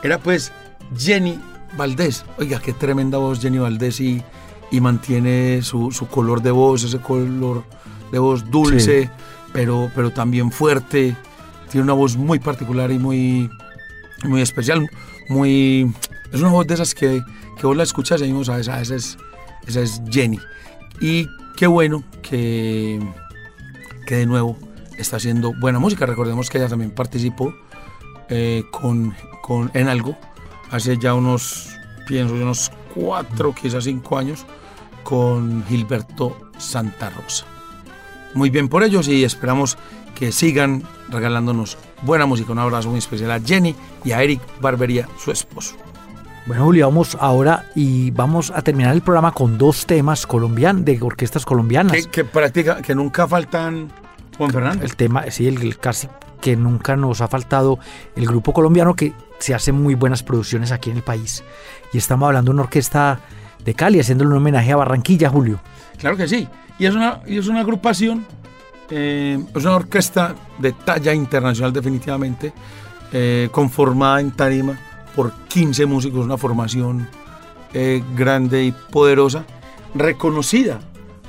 [0.08, 0.52] Era pues
[0.98, 1.38] Jenny
[1.78, 2.26] Valdés.
[2.38, 4.24] Oiga, qué tremenda voz Jenny Valdés y,
[4.72, 7.66] y mantiene su, su color de voz, ese color
[8.12, 9.10] de voz dulce,
[9.54, 11.16] pero, pero también fuerte.
[11.70, 13.50] Tiene una voz muy particular y muy,
[14.24, 14.90] muy especial.
[15.28, 15.94] Muy,
[16.32, 17.22] es una voz de esas que,
[17.60, 19.18] que vos la escuchas y decimos, "Ah, esa, esa, es,
[19.68, 20.40] esa es Jenny.
[21.02, 21.28] Y
[21.58, 22.98] qué bueno que,
[24.06, 24.58] que de nuevo
[24.98, 26.06] está haciendo buena música.
[26.06, 27.54] Recordemos que ella también participó
[28.30, 30.18] eh, con, con, en algo
[30.72, 31.70] hace ya unos,
[32.08, 34.46] pienso, unos cuatro, quizás cinco años,
[35.04, 37.46] con Gilberto Santa Rosa.
[38.34, 39.78] Muy bien por ellos y esperamos
[40.16, 42.52] que sigan regalándonos buena música.
[42.52, 45.76] Un abrazo muy especial a Jenny y a Eric Barbería, su esposo.
[46.46, 50.98] Bueno, Julio, vamos ahora y vamos a terminar el programa con dos temas colombianos, de
[51.02, 51.92] orquestas colombianas.
[51.92, 53.92] Que, que practica, que nunca faltan,
[54.38, 54.86] Juan Fernando.
[54.86, 56.08] El tema, sí, el, el casi
[56.42, 57.80] que nunca nos ha faltado
[58.16, 61.44] el grupo colombiano que se hace muy buenas producciones aquí en el país.
[61.94, 63.20] Y estamos hablando de una orquesta
[63.64, 65.60] de Cali, haciéndole un homenaje a Barranquilla, Julio.
[65.98, 66.48] Claro que sí.
[66.80, 68.26] Y es una, y es una agrupación,
[68.90, 72.54] eh, es una orquesta de talla internacional definitivamente,
[73.12, 74.78] eh, conformada en tarima
[75.16, 77.08] por 15 músicos, una formación
[77.74, 79.46] eh, grande y poderosa,
[79.96, 80.80] reconocida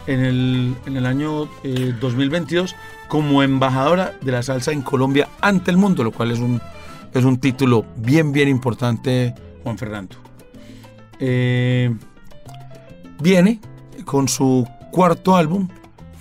[0.08, 2.74] en el, en el año eh, 2022
[3.08, 6.60] como embajadora de la salsa en Colombia ante el mundo, lo cual es un,
[7.12, 10.16] es un título bien, bien importante, Juan Fernando.
[11.20, 11.94] Eh,
[13.20, 13.60] viene
[14.04, 15.68] con su cuarto álbum.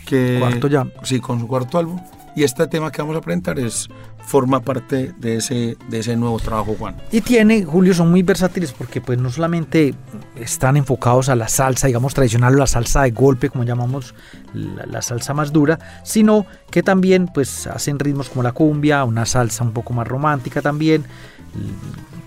[0.05, 0.87] Que, Cuarto ya.
[1.03, 1.99] Sí, con su cuarto álbum.
[2.37, 3.89] Y este tema que vamos a presentar es,
[4.23, 6.95] forma parte de ese, de ese nuevo trabajo, Juan.
[7.11, 9.95] Y tiene, Julio, son muy versátiles porque pues no solamente
[10.35, 14.13] están enfocados a la salsa, digamos tradicional, o la salsa de golpe, como llamamos
[14.53, 19.25] la, la salsa más dura, sino que también pues hacen ritmos como la cumbia, una
[19.25, 21.05] salsa un poco más romántica también,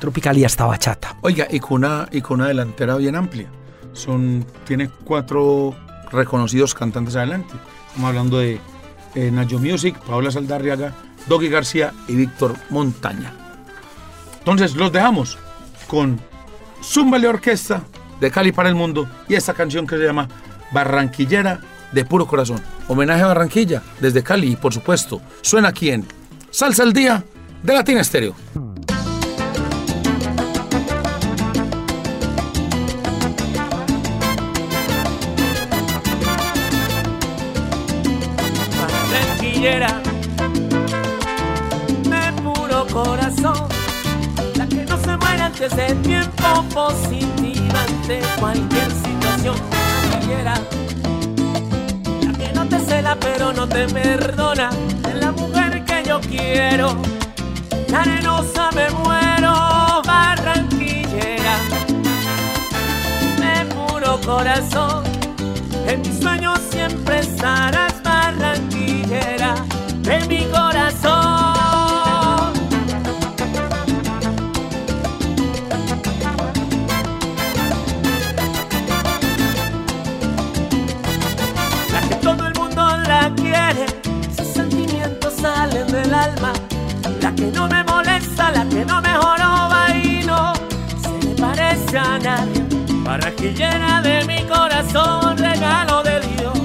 [0.00, 1.18] tropical y hasta bachata.
[1.20, 3.46] Oiga, y con una, y con una delantera bien amplia.
[3.92, 5.72] Son, tiene cuatro
[6.10, 7.54] reconocidos cantantes adelante.
[7.86, 8.60] Estamos hablando de
[9.14, 10.92] eh, Music, Paola Saldarriaga,
[11.26, 13.32] Doggy García y Víctor Montaña.
[14.38, 15.38] Entonces los dejamos
[15.86, 16.20] con
[16.82, 17.82] Zumbale Orquesta
[18.20, 20.28] de Cali para el Mundo y esta canción que se llama
[20.72, 21.60] Barranquillera
[21.92, 22.60] de puro corazón.
[22.88, 26.06] Homenaje a Barranquilla desde Cali y por supuesto suena aquí en
[26.50, 27.24] Salsa al Día
[27.62, 28.34] de Latina Estéreo.
[45.62, 49.56] Antes de tiempo, positiva ante cualquier situación.
[49.70, 50.54] Barranquillera,
[52.22, 54.70] la que no te cela pero no te perdona,
[55.06, 56.96] es la mujer que yo quiero,
[57.88, 61.58] la arenosa me muero, barranquillera
[63.38, 65.04] de puro corazón.
[65.86, 67.89] En mis sueños siempre estarás
[87.20, 90.52] La que no me molesta, la que no me joroba y no
[91.02, 92.64] se le parece a nadie.
[93.04, 96.58] Barranquillera de mi corazón, regalo de Dios.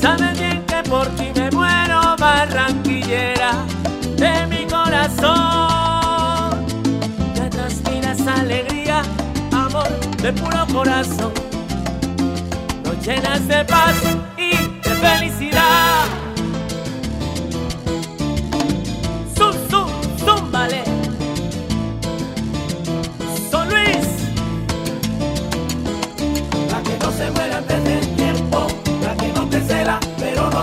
[0.00, 3.52] Sabes bien que por ti me muero, barranquillera
[4.16, 5.34] de mi corazón.
[7.34, 9.02] Ya transpiras alegría,
[9.52, 9.88] amor
[10.22, 11.32] de puro corazón.
[12.84, 13.96] Nos llenas de paz
[14.36, 14.50] y
[14.86, 16.23] de felicidad.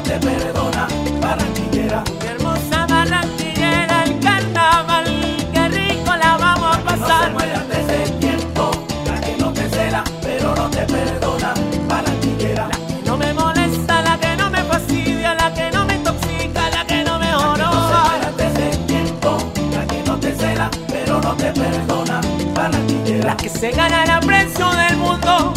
[0.02, 0.88] No te perdona,
[1.22, 2.04] barranquillera.
[2.22, 5.06] Mi hermosa barranquillera, el carnaval,
[5.54, 7.32] qué rico la vamos a pasar.
[7.32, 8.72] No se antes del tiempo,
[9.06, 11.54] la que no te cela, pero no te perdona,
[11.88, 12.68] barranquillera.
[12.68, 16.70] La que no me molesta, la que no me fastidia, la que no me intoxica,
[16.70, 17.72] la que no me joroba.
[17.72, 19.38] No se antes del tiempo,
[19.72, 22.22] la que no te cela, pero no te perdona,
[22.56, 23.26] barranquillera.
[23.26, 25.54] La que se gana el aprecio del mundo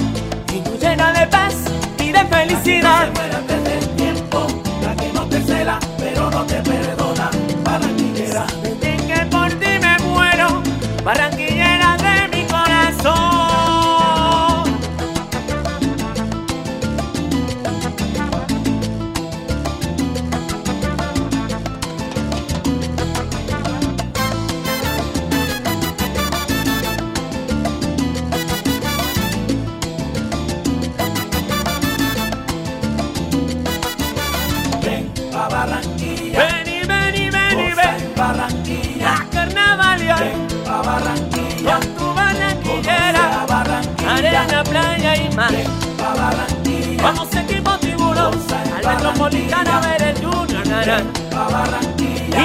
[0.53, 1.55] y nos llena de paz
[1.99, 3.09] y de felicidad.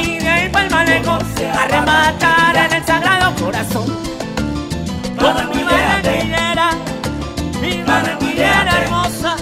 [0.01, 1.11] Y de ahí pa'l manejo.
[1.11, 3.97] A rematar en el sagrado corazón.
[5.17, 6.69] Toda mi barranquillera.
[7.61, 9.35] Mi barranquillera hermosa.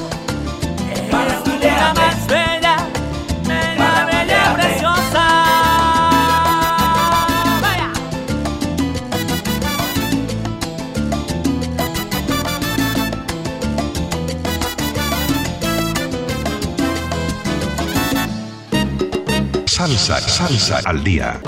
[19.96, 21.40] Salsa, salsa al día.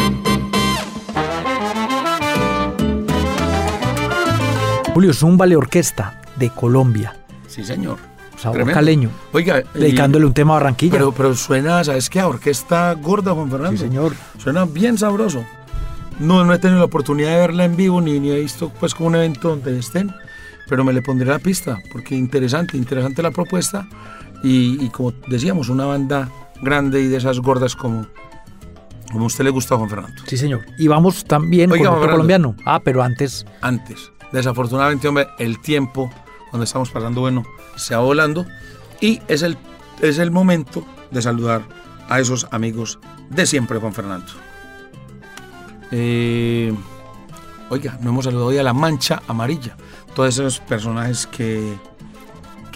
[4.94, 7.16] Julio Zumbale Orquesta de Colombia,
[7.48, 7.98] Sí, señor.
[8.38, 8.76] sabor Tremendo.
[8.78, 10.94] caleño, Oiga, y- dedicándole un tema a Barranquilla.
[10.94, 12.20] Pero, pero suena, ¿sabes qué?
[12.22, 13.78] A orquesta gorda, Juan Fernando.
[13.78, 14.14] Sí, señor.
[14.38, 15.44] Suena bien sabroso.
[16.20, 18.96] No, no he tenido la oportunidad de verla en vivo ni, ni he visto pues
[18.96, 20.14] como un evento donde estén,
[20.68, 23.88] pero me le pondré la pista, porque interesante, interesante la propuesta.
[24.44, 26.30] Y, y como decíamos, una banda
[26.62, 28.06] grande y de esas gordas como,
[29.12, 30.22] como a usted le gusta Juan Fernando.
[30.26, 30.66] Sí, señor.
[30.78, 32.56] Y vamos también Oiga, con otro colombiano.
[32.66, 36.12] Ah, pero antes, Antes, desafortunadamente, hombre, el tiempo
[36.50, 37.44] cuando estamos pasando, bueno,
[37.76, 38.46] se va volando
[39.02, 39.58] y es el,
[40.02, 41.62] es el momento de saludar
[42.10, 43.00] a esos amigos
[43.30, 44.32] de siempre, Juan Fernando.
[45.92, 46.74] Eh,
[47.70, 49.76] oiga, no hemos saludado hoy a la Mancha Amarilla,
[50.16, 51.76] todos esos personajes que,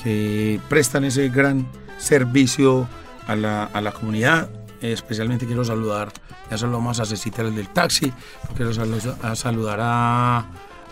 [0.02, 1.68] que prestan ese gran
[1.98, 2.88] servicio
[3.28, 4.50] a la, a la comunidad.
[4.92, 6.12] Especialmente quiero saludar,
[6.52, 8.12] ya saludamos a Cecita el del taxi,
[8.54, 10.46] quiero saludar a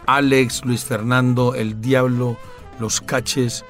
[0.06, 2.38] Alex, Luis Fernando, el Diablo,
[2.80, 3.66] los Caches,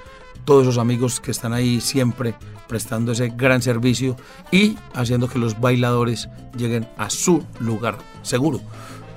[0.45, 2.35] todos esos amigos que están ahí siempre
[2.67, 4.15] prestando ese gran servicio
[4.51, 8.61] y haciendo que los bailadores lleguen a su lugar seguro.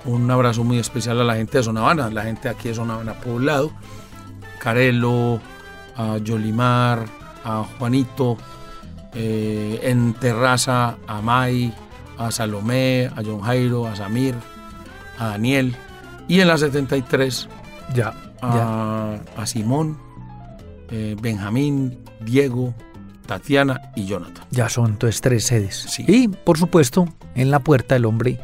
[0.06, 2.94] Un abrazo muy especial a la gente de Zona Habana, la gente aquí de Zona
[2.94, 3.72] Habana Poblado,
[4.58, 5.38] Carelo,
[5.96, 7.04] a Yolimar,
[7.44, 8.38] a Juanito,
[9.14, 11.72] eh, en Terraza, a Mai,
[12.18, 14.34] a Salomé, a John Jairo, a Samir,
[15.18, 15.74] a Daniel,
[16.28, 17.48] y en la 73
[17.94, 19.14] ya, ya.
[19.36, 19.98] a, Simón,
[20.90, 22.74] eh, Benjamín, Diego,
[23.26, 24.44] Tatiana y Jonathan.
[24.50, 25.76] Ya son entonces tres sedes.
[25.88, 26.04] Sí.
[26.06, 28.38] Y, por supuesto, en la puerta el hombre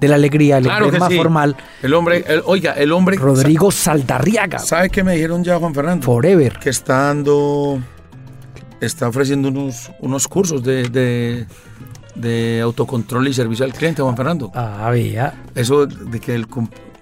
[0.00, 1.16] de la alegría, el Claro hombre que más sí.
[1.18, 3.16] formal, El hombre, el- oiga, el hombre.
[3.16, 4.58] Rodrigo Saldarriaga.
[4.58, 6.04] ¿Sabe qué me dijeron ya, Juan Fernando?
[6.06, 6.58] Forever.
[6.58, 7.80] que está dando,
[8.80, 11.46] está ofreciendo unos, unos cursos de, de,
[12.14, 14.50] de autocontrol y servicio al cliente, Juan Fernando.
[14.54, 15.44] Ah, vea.
[15.54, 16.46] Eso de que el,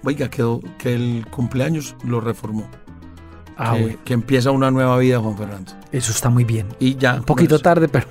[0.03, 2.69] oiga, que, que el cumpleaños lo reformó.
[3.57, 5.73] Ah, que, que empieza una nueva vida, Juan Fernando.
[5.91, 6.67] Eso está muy bien.
[6.79, 7.15] Y ya.
[7.15, 8.07] Un poquito pues, tarde, pero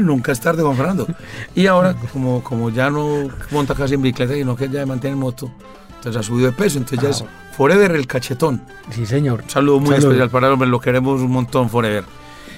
[0.00, 1.06] Nunca es tarde, Juan Fernando.
[1.54, 5.20] Y ahora, como, como ya no monta casi en bicicleta, sino que ya mantiene en
[5.20, 5.50] moto,
[5.96, 6.78] entonces ha subido de peso.
[6.78, 7.24] Entonces ya es
[7.56, 8.62] Forever el cachetón.
[8.90, 9.42] sí, señor.
[9.42, 12.04] Un saludo muy especial para el hombre, lo queremos un montón, Forever.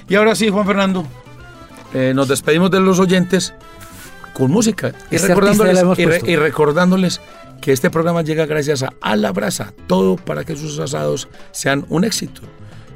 [0.08, 1.04] Y ahora sí, Juan Fernando,
[1.94, 3.54] eh, nos despedimos de los oyentes
[4.34, 6.30] con música y, Este recordándoles, y, re- puesto.
[6.30, 7.20] y recordándoles
[7.60, 11.84] que este programa llega gracias a A la Brasa, todo para que sus asados sean
[11.88, 12.42] un éxito.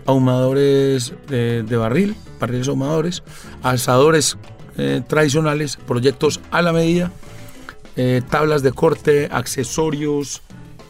[0.06, 3.22] Ahumadores de, de barril, barriles ahumadores,
[3.62, 4.36] asadores
[4.76, 7.10] eh, tradicionales, proyectos a la medida,
[7.96, 10.42] eh, tablas de corte, accesorios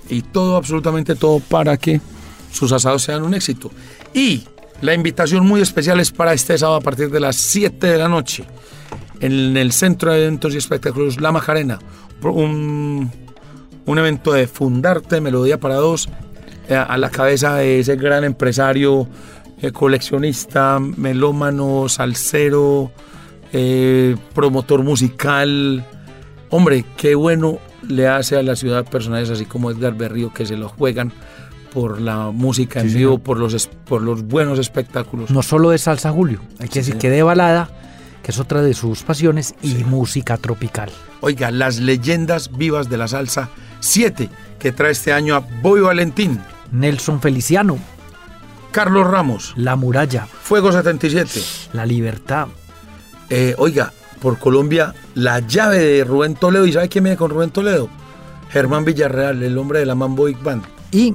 [0.08, 2.00] y todo, absolutamente todo para que
[2.52, 3.70] sus asados sean un éxito.
[4.14, 4.44] Y
[4.80, 8.08] la invitación muy especial es para este sábado a partir de las 7 de la
[8.08, 8.44] noche
[9.20, 11.78] en el Centro de Eventos y Espectáculos La Macarena.
[12.22, 13.10] Un,
[13.86, 16.08] evento de Fundarte, Melodía para Dos,
[16.68, 19.08] eh, a la cabeza de ese gran empresario,
[19.60, 22.90] eh, coleccionista, melómano, salsero,
[23.52, 25.84] eh, promotor musical.
[26.48, 30.56] Hombre, qué bueno le hace a la ciudad personajes así como Edgar Berrío que se
[30.56, 31.12] lo juegan
[31.72, 35.30] por la música en vivo, por los, es- por los buenos espectáculos.
[35.30, 37.00] No solo de salsa Julio, hay que Sí, decir señor.
[37.00, 37.70] que de balada,
[38.22, 40.90] que es otra de sus pasiones, y música tropical.
[41.20, 43.48] Oiga, las leyendas vivas de la salsa
[43.80, 46.40] 7 que trae este año a Boy Valentín,
[46.72, 47.78] Nelson Feliciano,
[48.72, 51.40] Carlos Ramos, La Muralla, Fuego 77.
[51.72, 52.48] La Libertad,
[53.32, 56.66] Eh, oiga, por Colombia, la llave de Rubén Toledo.
[56.66, 57.88] ¿Y sabe quién viene con Rubén Toledo?
[58.50, 60.64] Germán Villarreal, el hombre de la Mambo Big Band.
[60.90, 61.14] y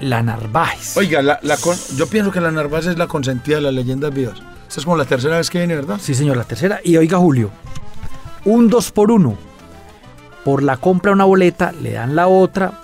[0.00, 0.96] La Narváez.
[0.96, 4.12] Oiga, la, la con- yo pienso que la Narváez es la consentida de las leyendas
[4.12, 4.38] vivas.
[4.68, 5.98] Esta es como la tercera vez que viene, ¿verdad?
[6.00, 6.80] Sí, señor, la tercera.
[6.82, 7.50] Y oiga, Julio,
[8.44, 9.36] un 2 por 1
[10.44, 12.80] Por la compra de una boleta, le dan la otra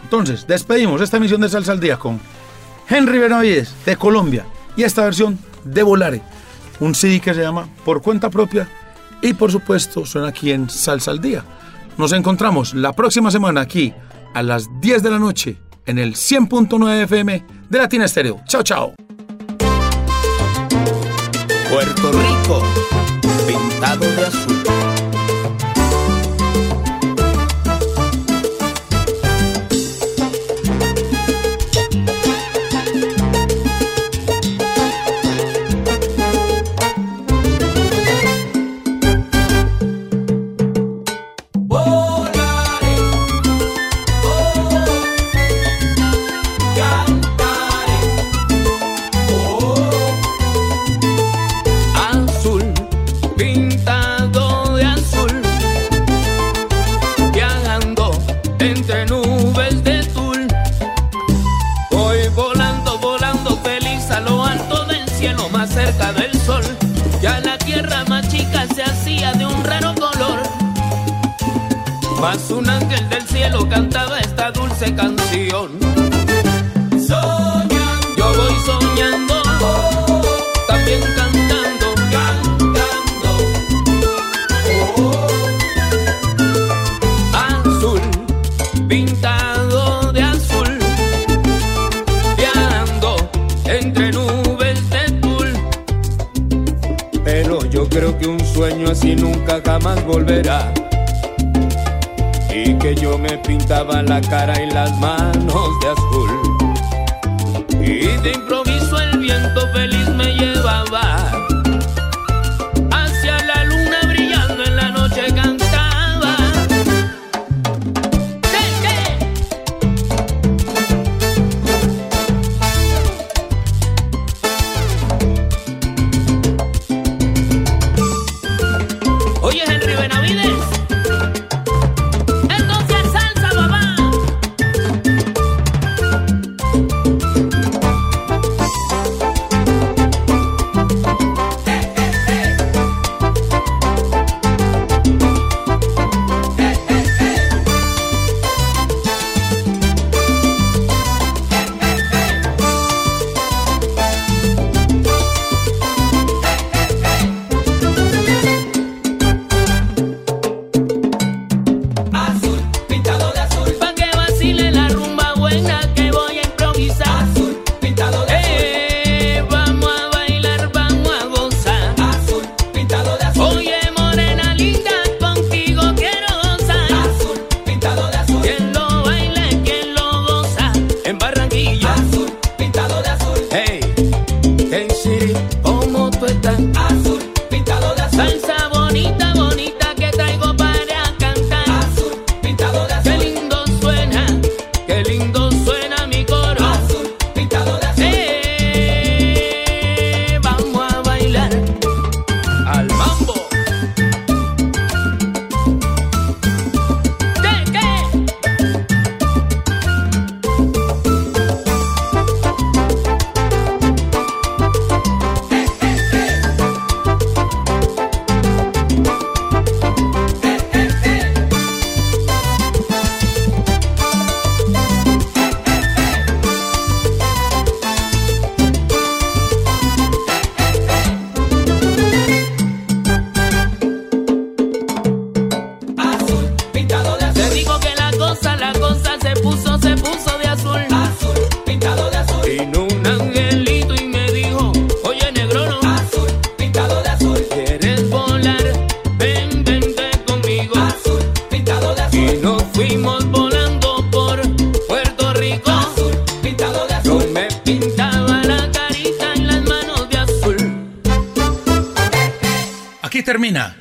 [0.03, 2.21] Entonces, despedimos esta emisión de Salsa al Día con
[2.89, 4.45] Henry Benavides de Colombia
[4.77, 6.23] y esta versión de Volare,
[6.81, 8.69] un CD que se llama Por cuenta propia
[9.23, 11.45] y por supuesto suena aquí en Salsa al Día.
[11.99, 13.93] Nos encontramos la próxima semana aquí
[14.35, 18.41] a las 10 de la noche en el 100.9 FM de Latina Estéreo.
[18.47, 18.95] Chao, chao.
[21.71, 22.63] Puerto Rico,
[23.47, 24.76] pintado de azul.